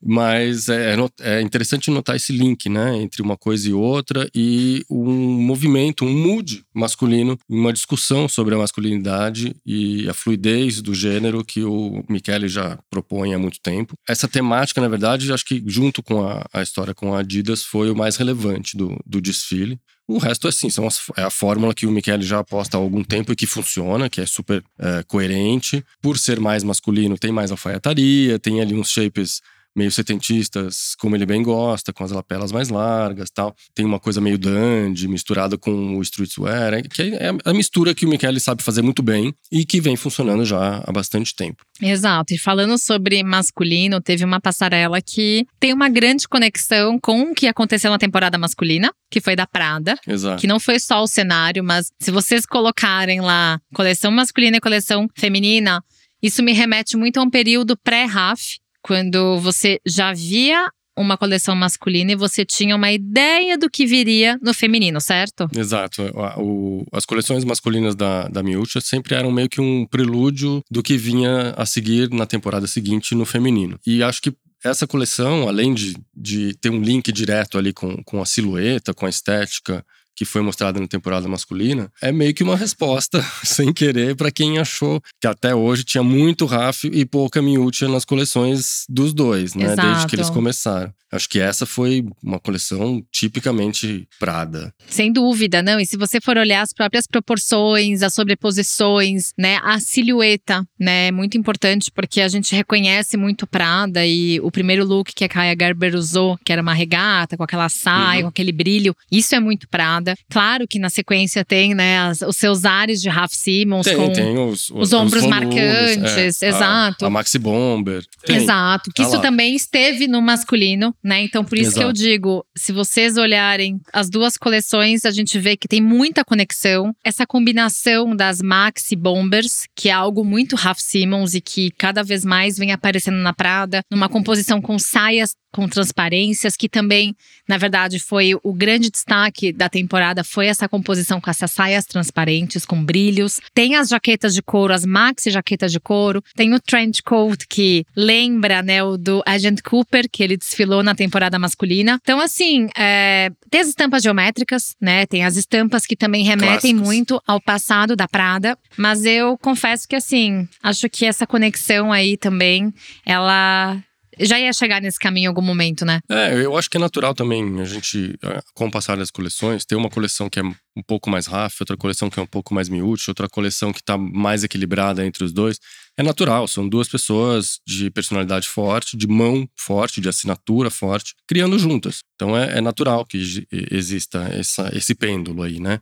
Mas 0.04 0.68
é, 0.68 0.94
é, 0.94 1.38
é 1.38 1.40
interessante 1.40 1.90
notar 1.90 2.16
esse 2.16 2.32
link, 2.32 2.68
né, 2.68 2.96
entre 2.96 3.22
uma 3.22 3.36
coisa 3.36 3.68
e 3.68 3.72
outra 3.72 4.28
e 4.34 4.84
um 4.90 5.12
movimento, 5.12 6.04
um 6.04 6.12
mood 6.12 6.64
masculino, 6.74 7.38
uma 7.48 7.72
discussão 7.72 8.28
sobre 8.28 8.54
a 8.54 8.58
masculinidade 8.58 9.54
e 9.64 10.08
a 10.08 10.14
fluidez 10.14 10.82
do 10.82 10.94
gênero 10.94 11.44
que 11.44 11.62
o 11.62 12.04
Michele 12.08 12.48
já 12.48 12.78
propõe 12.90 13.34
há 13.34 13.38
muito 13.38 13.60
tempo. 13.60 13.94
Essa 14.08 14.26
temática, 14.26 14.80
na 14.80 14.88
verdade, 14.88 15.32
acho 15.32 15.44
que 15.44 15.62
junto 15.66 16.02
com 16.02 16.26
a, 16.26 16.44
a 16.52 16.62
história 16.62 16.94
com 16.94 17.14
a 17.14 17.20
Adidas 17.20 17.62
foi 17.62 17.90
o 17.90 17.96
mais 17.96 18.16
relevante 18.16 18.76
do, 18.76 18.98
do 19.06 19.20
desfile. 19.20 19.78
O 20.08 20.18
resto, 20.18 20.48
assim, 20.48 20.68
são 20.68 20.86
as, 20.86 21.00
é 21.16 21.22
a 21.22 21.30
fórmula 21.30 21.72
que 21.72 21.86
o 21.86 21.90
Michele 21.90 22.24
já 22.24 22.40
aposta 22.40 22.76
há 22.76 22.80
algum 22.80 23.04
tempo 23.04 23.32
e 23.32 23.36
que 23.36 23.46
funciona, 23.46 24.10
que 24.10 24.20
é 24.20 24.26
super 24.26 24.62
é, 24.78 25.02
coerente. 25.04 25.84
Por 26.00 26.18
ser 26.18 26.40
mais 26.40 26.64
masculino, 26.64 27.16
tem 27.16 27.30
mais 27.30 27.50
alfaiataria, 27.50 28.38
tem 28.38 28.60
ali 28.60 28.74
uns 28.74 28.90
shapes 28.90 29.40
meio 29.76 29.90
setentistas, 29.90 30.94
como 30.98 31.16
ele 31.16 31.26
bem 31.26 31.42
gosta, 31.42 31.92
com 31.92 32.04
as 32.04 32.10
lapelas 32.10 32.52
mais 32.52 32.68
largas 32.68 33.30
tal. 33.30 33.54
Tem 33.74 33.84
uma 33.84 33.98
coisa 33.98 34.20
meio 34.20 34.38
dandy, 34.38 35.08
misturada 35.08 35.56
com 35.56 35.96
o 35.96 36.02
streetwear, 36.02 36.74
é, 36.74 36.82
que 36.82 37.02
é 37.02 37.30
a 37.44 37.54
mistura 37.54 37.94
que 37.94 38.06
o 38.06 38.08
Michele 38.08 38.40
sabe 38.40 38.62
fazer 38.62 38.82
muito 38.82 39.02
bem 39.02 39.34
e 39.50 39.64
que 39.64 39.80
vem 39.80 39.96
funcionando 39.96 40.44
já 40.44 40.82
há 40.86 40.92
bastante 40.92 41.34
tempo. 41.34 41.64
Exato. 41.80 42.34
E 42.34 42.38
falando 42.38 42.78
sobre 42.78 43.22
masculino, 43.22 44.00
teve 44.00 44.24
uma 44.24 44.40
passarela 44.40 45.00
que 45.00 45.46
tem 45.58 45.72
uma 45.72 45.88
grande 45.88 46.28
conexão 46.28 46.98
com 46.98 47.30
o 47.30 47.34
que 47.34 47.46
aconteceu 47.46 47.90
na 47.90 47.98
temporada 47.98 48.38
masculina, 48.38 48.92
que 49.10 49.20
foi 49.20 49.36
da 49.36 49.46
Prada. 49.46 49.96
Exato. 50.06 50.40
Que 50.40 50.46
não 50.46 50.60
foi 50.60 50.78
só 50.78 51.02
o 51.02 51.06
cenário, 51.06 51.62
mas 51.64 51.90
se 51.98 52.10
vocês 52.10 52.46
colocarem 52.46 53.20
lá 53.20 53.60
coleção 53.74 54.10
masculina 54.10 54.56
e 54.56 54.60
coleção 54.60 55.08
feminina, 55.16 55.82
isso 56.22 56.42
me 56.42 56.52
remete 56.52 56.96
muito 56.96 57.18
a 57.18 57.22
um 57.22 57.30
período 57.30 57.76
pré-RAF, 57.76 58.58
quando 58.82 59.38
você 59.40 59.80
já 59.86 60.12
via 60.12 60.68
uma 60.96 61.16
coleção 61.16 61.54
masculina 61.56 62.12
e 62.12 62.16
você 62.16 62.44
tinha 62.44 62.76
uma 62.76 62.92
ideia 62.92 63.56
do 63.56 63.70
que 63.70 63.86
viria 63.86 64.38
no 64.42 64.52
feminino, 64.52 65.00
certo? 65.00 65.48
Exato. 65.56 66.02
O, 66.36 66.84
as 66.92 67.06
coleções 67.06 67.44
masculinas 67.44 67.94
da, 67.94 68.28
da 68.28 68.42
Miúcha 68.42 68.80
sempre 68.80 69.14
eram 69.14 69.32
meio 69.32 69.48
que 69.48 69.60
um 69.60 69.86
prelúdio 69.86 70.62
do 70.70 70.82
que 70.82 70.96
vinha 70.96 71.54
a 71.56 71.64
seguir 71.64 72.10
na 72.10 72.26
temporada 72.26 72.66
seguinte 72.66 73.14
no 73.14 73.24
feminino. 73.24 73.78
E 73.86 74.02
acho 74.02 74.20
que 74.20 74.34
essa 74.64 74.86
coleção, 74.86 75.48
além 75.48 75.74
de, 75.74 75.96
de 76.14 76.54
ter 76.54 76.70
um 76.70 76.80
link 76.80 77.10
direto 77.10 77.58
ali 77.58 77.72
com, 77.72 78.02
com 78.04 78.22
a 78.22 78.26
silhueta, 78.26 78.94
com 78.94 79.06
a 79.06 79.10
estética 79.10 79.84
que 80.16 80.24
foi 80.24 80.42
mostrada 80.42 80.80
na 80.80 80.86
temporada 80.86 81.26
masculina, 81.28 81.90
é 82.00 82.12
meio 82.12 82.34
que 82.34 82.42
uma 82.42 82.56
resposta, 82.56 83.24
sem 83.42 83.72
querer, 83.72 84.14
para 84.14 84.30
quem 84.30 84.58
achou 84.58 85.00
que 85.20 85.26
até 85.26 85.54
hoje 85.54 85.84
tinha 85.84 86.02
muito 86.02 86.46
Raf 86.46 86.84
e 86.84 87.04
pouca 87.04 87.40
Miúcha 87.40 87.88
nas 87.88 88.04
coleções 88.04 88.84
dos 88.88 89.12
dois, 89.12 89.54
né? 89.54 89.72
Exato. 89.72 89.88
Desde 89.88 90.06
que 90.06 90.16
eles 90.16 90.30
começaram. 90.30 90.92
Acho 91.12 91.28
que 91.28 91.38
essa 91.38 91.66
foi 91.66 92.02
uma 92.22 92.40
coleção 92.40 93.04
tipicamente 93.12 94.08
Prada. 94.18 94.72
Sem 94.88 95.12
dúvida, 95.12 95.62
não. 95.62 95.78
E 95.78 95.84
se 95.84 95.96
você 95.96 96.20
for 96.20 96.38
olhar 96.38 96.62
as 96.62 96.72
próprias 96.72 97.06
proporções, 97.06 98.02
as 98.02 98.14
sobreposições, 98.14 99.32
né, 99.38 99.58
a 99.62 99.78
silhueta, 99.78 100.66
né, 100.80 101.08
é 101.08 101.12
muito 101.12 101.36
importante 101.36 101.90
porque 101.92 102.22
a 102.22 102.28
gente 102.28 102.54
reconhece 102.54 103.18
muito 103.18 103.46
Prada 103.46 104.06
e 104.06 104.40
o 104.40 104.50
primeiro 104.50 104.86
look 104.86 105.12
que 105.14 105.24
a 105.24 105.28
Kaya 105.28 105.54
Gerber 105.58 105.94
usou, 105.94 106.38
que 106.42 106.50
era 106.50 106.62
uma 106.62 106.72
regata 106.72 107.36
com 107.36 107.42
aquela 107.42 107.68
saia, 107.68 108.18
uhum. 108.18 108.22
com 108.22 108.28
aquele 108.28 108.52
brilho, 108.52 108.96
isso 109.10 109.34
é 109.34 109.40
muito 109.40 109.68
Prada. 109.68 110.14
Claro 110.30 110.66
que 110.66 110.78
na 110.78 110.88
sequência 110.88 111.44
tem, 111.44 111.74
né, 111.74 111.98
as, 112.00 112.22
os 112.22 112.38
seus 112.38 112.64
ares 112.64 113.02
de 113.02 113.10
Raf 113.10 113.34
Simons 113.34 113.84
tem, 113.84 113.96
com 113.96 114.12
tem 114.12 114.38
os, 114.38 114.70
os, 114.70 114.70
os 114.70 114.92
ombros 114.94 115.22
volumes, 115.22 115.54
marcantes, 115.54 116.42
é, 116.42 116.48
exato. 116.48 117.04
A, 117.04 117.08
a 117.08 117.10
Maxi 117.10 117.38
Bomber. 117.38 118.02
Tem. 118.24 118.36
Exato, 118.36 118.90
que 118.90 119.02
tá 119.02 119.08
isso 119.08 119.16
lá. 119.16 119.22
também 119.22 119.54
esteve 119.54 120.08
no 120.08 120.22
masculino 120.22 120.94
né? 121.02 121.22
Então, 121.22 121.44
por 121.44 121.58
isso 121.58 121.70
Exato. 121.70 121.80
que 121.80 121.84
eu 121.84 121.92
digo, 121.92 122.46
se 122.56 122.72
vocês 122.72 123.16
olharem 123.16 123.80
as 123.92 124.08
duas 124.08 124.36
coleções, 124.36 125.04
a 125.04 125.10
gente 125.10 125.38
vê 125.38 125.56
que 125.56 125.68
tem 125.68 125.80
muita 125.80 126.24
conexão. 126.24 126.94
Essa 127.04 127.26
combinação 127.26 128.14
das 128.14 128.40
Maxi 128.40 128.94
Bombers, 128.94 129.66
que 129.74 129.88
é 129.88 129.92
algo 129.92 130.24
muito 130.24 130.56
Raf 130.56 130.80
Simons 130.80 131.34
e 131.34 131.40
que 131.40 131.70
cada 131.72 132.02
vez 132.02 132.24
mais 132.24 132.56
vem 132.56 132.72
aparecendo 132.72 133.16
na 133.16 133.32
Prada, 133.32 133.82
numa 133.90 134.08
composição 134.08 134.60
com 134.60 134.78
saias 134.78 135.34
com 135.52 135.68
transparências, 135.68 136.56
que 136.56 136.68
também, 136.68 137.14
na 137.46 137.58
verdade, 137.58 137.98
foi 137.98 138.34
o 138.42 138.52
grande 138.52 138.90
destaque 138.90 139.52
da 139.52 139.68
temporada, 139.68 140.24
foi 140.24 140.46
essa 140.46 140.68
composição 140.68 141.20
com 141.20 141.30
essas 141.30 141.50
saias 141.50 141.84
transparentes, 141.84 142.64
com 142.64 142.82
brilhos. 142.82 143.40
Tem 143.54 143.76
as 143.76 143.88
jaquetas 143.88 144.34
de 144.34 144.42
couro, 144.42 144.72
as 144.72 144.86
maxi 144.86 145.30
jaquetas 145.30 145.70
de 145.70 145.78
couro. 145.78 146.22
Tem 146.34 146.54
o 146.54 146.60
trench 146.60 147.02
coat, 147.02 147.46
que 147.46 147.84
lembra, 147.94 148.62
né, 148.62 148.82
o 148.82 148.96
do 148.96 149.22
Agent 149.26 149.60
Cooper, 149.62 150.08
que 150.10 150.22
ele 150.22 150.36
desfilou 150.36 150.82
na 150.82 150.94
temporada 150.94 151.38
masculina. 151.38 151.98
Então, 152.02 152.20
assim, 152.20 152.68
é, 152.76 153.30
tem 153.50 153.60
as 153.60 153.68
estampas 153.68 154.02
geométricas, 154.02 154.74
né, 154.80 155.06
tem 155.06 155.24
as 155.24 155.36
estampas 155.36 155.84
que 155.84 155.94
também 155.94 156.24
remetem 156.24 156.72
Clássicos. 156.72 156.80
muito 156.80 157.22
ao 157.26 157.40
passado 157.40 157.94
da 157.94 158.08
Prada. 158.08 158.56
Mas 158.76 159.04
eu 159.04 159.36
confesso 159.36 159.86
que, 159.86 159.96
assim, 159.96 160.48
acho 160.62 160.88
que 160.88 161.04
essa 161.04 161.26
conexão 161.26 161.92
aí 161.92 162.16
também, 162.16 162.72
ela 163.04 163.82
já 164.20 164.38
ia 164.38 164.52
chegar 164.52 164.80
nesse 164.80 164.98
caminho 164.98 165.24
em 165.24 165.28
algum 165.28 165.42
momento, 165.42 165.84
né? 165.84 166.00
É, 166.10 166.34
eu 166.34 166.56
acho 166.56 166.68
que 166.68 166.76
é 166.76 166.80
natural 166.80 167.14
também 167.14 167.60
a 167.60 167.64
gente, 167.64 168.18
com 168.54 168.66
o 168.66 168.70
passar 168.70 168.96
das 168.96 169.10
coleções, 169.10 169.64
ter 169.64 169.76
uma 169.76 169.88
coleção 169.88 170.28
que 170.28 170.38
é 170.38 170.42
um 170.42 170.82
pouco 170.86 171.10
mais 171.10 171.26
RAF, 171.26 171.56
outra 171.60 171.76
coleção 171.76 172.08
que 172.08 172.18
é 172.18 172.22
um 172.22 172.26
pouco 172.26 172.54
mais 172.54 172.68
miúcha, 172.68 173.10
outra 173.10 173.28
coleção 173.28 173.72
que 173.72 173.80
está 173.80 173.96
mais 173.96 174.44
equilibrada 174.44 175.04
entre 175.04 175.24
os 175.24 175.32
dois. 175.32 175.58
É 175.96 176.02
natural, 176.02 176.48
são 176.48 176.68
duas 176.68 176.88
pessoas 176.88 177.58
de 177.66 177.90
personalidade 177.90 178.48
forte, 178.48 178.96
de 178.96 179.06
mão 179.06 179.46
forte, 179.56 180.00
de 180.00 180.08
assinatura 180.08 180.70
forte, 180.70 181.14
criando 181.28 181.58
juntas. 181.58 182.00
Então 182.14 182.36
é, 182.36 182.58
é 182.58 182.60
natural 182.60 183.04
que 183.04 183.46
exista 183.70 184.26
essa, 184.32 184.70
esse 184.74 184.94
pêndulo 184.94 185.42
aí, 185.42 185.60
né? 185.60 185.80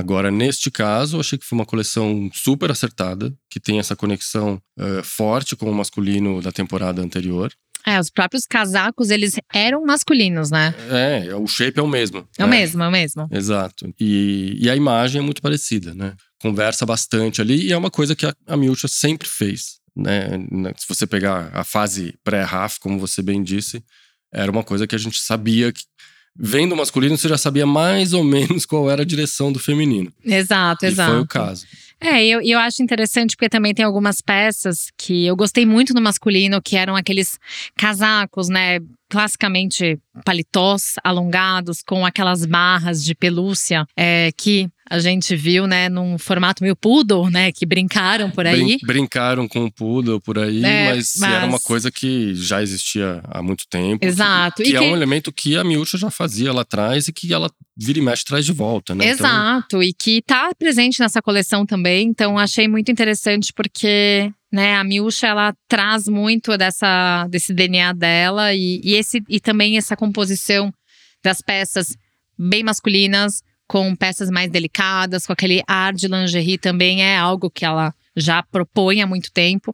Agora, 0.00 0.30
neste 0.30 0.70
caso, 0.70 1.20
achei 1.20 1.38
que 1.38 1.44
foi 1.44 1.58
uma 1.58 1.66
coleção 1.66 2.30
super 2.32 2.70
acertada, 2.70 3.34
que 3.50 3.60
tem 3.60 3.78
essa 3.78 3.94
conexão 3.94 4.60
uh, 4.78 5.02
forte 5.02 5.54
com 5.54 5.70
o 5.70 5.74
masculino 5.74 6.40
da 6.40 6.50
temporada 6.50 7.02
anterior. 7.02 7.52
É, 7.86 8.00
os 8.00 8.08
próprios 8.08 8.46
casacos, 8.46 9.10
eles 9.10 9.36
eram 9.52 9.84
masculinos, 9.84 10.50
né? 10.50 10.74
É, 10.90 11.34
o 11.34 11.46
shape 11.46 11.78
é 11.78 11.82
o 11.82 11.86
mesmo. 11.86 12.26
É 12.38 12.42
né? 12.42 12.46
o 12.46 12.48
mesmo, 12.48 12.82
é 12.82 12.88
o 12.88 12.90
mesmo. 12.90 13.28
Exato. 13.30 13.92
E, 14.00 14.56
e 14.58 14.70
a 14.70 14.74
imagem 14.74 15.20
é 15.20 15.22
muito 15.22 15.42
parecida, 15.42 15.94
né? 15.94 16.14
Conversa 16.40 16.86
bastante 16.86 17.42
ali 17.42 17.66
e 17.66 17.72
é 17.72 17.76
uma 17.76 17.90
coisa 17.90 18.16
que 18.16 18.24
a, 18.24 18.34
a 18.46 18.56
Miúcha 18.56 18.88
sempre 18.88 19.28
fez. 19.28 19.80
Né? 19.94 20.30
Se 20.78 20.88
você 20.88 21.06
pegar 21.06 21.50
a 21.52 21.62
fase 21.62 22.14
pré-RAF, 22.24 22.80
como 22.80 22.98
você 22.98 23.20
bem 23.20 23.42
disse, 23.42 23.84
era 24.32 24.50
uma 24.50 24.64
coisa 24.64 24.86
que 24.86 24.94
a 24.94 24.98
gente 24.98 25.20
sabia 25.20 25.70
que 25.70 25.82
vendo 26.36 26.72
o 26.72 26.76
masculino, 26.76 27.16
você 27.16 27.28
já 27.28 27.38
sabia 27.38 27.66
mais 27.66 28.12
ou 28.12 28.24
menos 28.24 28.64
qual 28.66 28.90
era 28.90 29.02
a 29.02 29.06
direção 29.06 29.52
do 29.52 29.58
feminino. 29.58 30.12
Exato, 30.24 30.86
exato. 30.86 31.10
E 31.10 31.14
foi 31.14 31.22
o 31.22 31.26
caso. 31.26 31.66
É, 32.02 32.24
eu, 32.24 32.40
eu 32.40 32.58
acho 32.58 32.82
interessante 32.82 33.36
porque 33.36 33.48
também 33.48 33.74
tem 33.74 33.84
algumas 33.84 34.22
peças 34.22 34.90
que 34.96 35.26
eu 35.26 35.36
gostei 35.36 35.66
muito 35.66 35.92
no 35.92 36.00
masculino, 36.00 36.62
que 36.62 36.76
eram 36.76 36.96
aqueles 36.96 37.38
casacos, 37.76 38.48
né? 38.48 38.80
Classicamente 39.10 39.98
paletós 40.24 40.94
alongados, 41.04 41.82
com 41.82 42.06
aquelas 42.06 42.46
barras 42.46 43.04
de 43.04 43.14
pelúcia 43.14 43.84
é, 43.94 44.30
que 44.34 44.70
a 44.90 44.98
gente 44.98 45.36
viu, 45.36 45.68
né, 45.68 45.88
num 45.88 46.18
formato 46.18 46.64
meio 46.64 46.74
poodle, 46.74 47.30
né, 47.30 47.52
que 47.52 47.64
brincaram 47.64 48.28
por 48.28 48.44
aí. 48.44 48.58
Brin 48.58 48.78
brincaram 48.82 49.46
com 49.46 49.64
o 49.64 49.72
poodle 49.72 50.20
por 50.20 50.36
aí, 50.36 50.64
é, 50.64 50.90
mas, 50.90 51.14
mas, 51.20 51.32
era 51.32 51.46
uma 51.46 51.60
coisa 51.60 51.92
que 51.92 52.34
já 52.34 52.60
existia 52.60 53.22
há 53.28 53.40
muito 53.40 53.68
tempo. 53.70 54.04
Exato. 54.04 54.64
Que, 54.64 54.70
que 54.70 54.76
é 54.76 54.80
um 54.80 54.96
elemento 54.96 55.32
que 55.32 55.56
a 55.56 55.62
Miúcha 55.62 55.96
já 55.96 56.10
fazia 56.10 56.52
lá 56.52 56.62
atrás 56.62 57.06
e 57.06 57.12
que 57.12 57.32
ela 57.32 57.48
vira 57.76 58.00
e 58.00 58.02
mexe 58.02 58.24
traz 58.24 58.44
de 58.44 58.52
volta, 58.52 58.92
né? 58.92 59.04
Então 59.04 59.26
Exato, 59.26 59.66
então... 59.76 59.82
e 59.82 59.92
que 59.92 60.22
tá 60.22 60.50
presente 60.58 60.98
nessa 60.98 61.22
coleção 61.22 61.64
também, 61.64 62.08
então 62.08 62.36
achei 62.36 62.66
muito 62.66 62.90
interessante 62.90 63.52
porque 63.52 64.32
né? 64.52 64.74
A 64.74 64.82
Miúcha 64.82 65.28
ela 65.28 65.54
traz 65.68 66.08
muito 66.08 66.58
dessa 66.58 67.28
desse 67.28 67.54
DNA 67.54 67.92
dela 67.92 68.52
e, 68.52 68.80
e 68.82 68.94
esse 68.94 69.22
e 69.28 69.38
também 69.38 69.76
essa 69.76 69.96
composição 69.96 70.72
das 71.22 71.40
peças 71.40 71.96
bem 72.36 72.64
masculinas, 72.64 73.42
com 73.70 73.94
peças 73.94 74.28
mais 74.30 74.50
delicadas, 74.50 75.24
com 75.24 75.32
aquele 75.32 75.62
ar 75.64 75.92
de 75.92 76.08
lingerie 76.08 76.58
também 76.58 77.04
é 77.04 77.16
algo 77.16 77.48
que 77.48 77.64
ela 77.64 77.94
já 78.16 78.42
propõe 78.42 79.00
há 79.00 79.06
muito 79.06 79.30
tempo. 79.30 79.72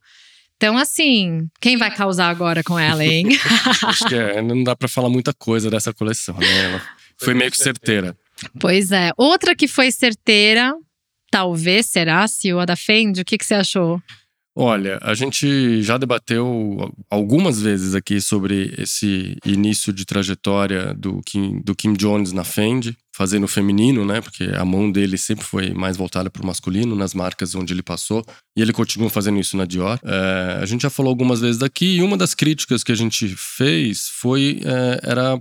Então, 0.54 0.76
assim, 0.76 1.48
quem 1.62 1.78
vai 1.78 1.90
causar 1.90 2.28
agora 2.28 2.62
com 2.62 2.78
ela, 2.78 3.02
hein? 3.02 3.26
Acho 3.84 4.04
que 4.06 4.14
é, 4.14 4.42
não 4.42 4.62
dá 4.62 4.76
para 4.76 4.86
falar 4.86 5.08
muita 5.08 5.32
coisa 5.32 5.70
dessa 5.70 5.94
coleção, 5.94 6.36
né? 6.36 6.64
Ela 6.64 6.82
foi 7.16 7.32
meio 7.32 7.50
que 7.50 7.56
certeira. 7.56 8.14
Pois 8.60 8.92
é. 8.92 9.12
Outra 9.16 9.56
que 9.56 9.66
foi 9.66 9.90
certeira, 9.90 10.74
talvez 11.30 11.86
será, 11.86 12.28
se 12.28 12.52
o 12.52 12.66
da 12.66 12.76
Fendi, 12.76 13.22
o 13.22 13.24
que, 13.24 13.38
que 13.38 13.46
você 13.46 13.54
achou? 13.54 13.98
Olha, 14.54 14.98
a 15.00 15.14
gente 15.14 15.82
já 15.82 15.96
debateu 15.96 16.94
algumas 17.08 17.60
vezes 17.60 17.94
aqui 17.94 18.20
sobre 18.20 18.74
esse 18.76 19.38
início 19.44 19.90
de 19.90 20.04
trajetória 20.04 20.92
do 20.92 21.22
Kim, 21.24 21.62
do 21.62 21.74
Kim 21.74 21.94
Jones 21.94 22.32
na 22.32 22.44
Fendi. 22.44 22.94
Fazer 23.16 23.38
no 23.38 23.48
feminino, 23.48 24.04
né? 24.04 24.20
Porque 24.20 24.44
a 24.44 24.62
mão 24.62 24.92
dele 24.92 25.16
sempre 25.16 25.42
foi 25.42 25.72
mais 25.72 25.96
voltada 25.96 26.28
para 26.28 26.42
o 26.42 26.46
masculino 26.46 26.94
nas 26.94 27.14
marcas 27.14 27.54
onde 27.54 27.72
ele 27.72 27.82
passou. 27.82 28.22
E 28.54 28.60
ele 28.60 28.74
continua 28.74 29.08
fazendo 29.08 29.40
isso 29.40 29.56
na 29.56 29.64
Dior. 29.64 29.98
É, 30.04 30.58
a 30.60 30.66
gente 30.66 30.82
já 30.82 30.90
falou 30.90 31.08
algumas 31.08 31.40
vezes 31.40 31.56
daqui, 31.56 31.96
e 31.96 32.02
uma 32.02 32.14
das 32.14 32.34
críticas 32.34 32.84
que 32.84 32.92
a 32.92 32.94
gente 32.94 33.34
fez 33.34 34.08
foi 34.20 34.60
é, 34.62 35.00
era 35.02 35.40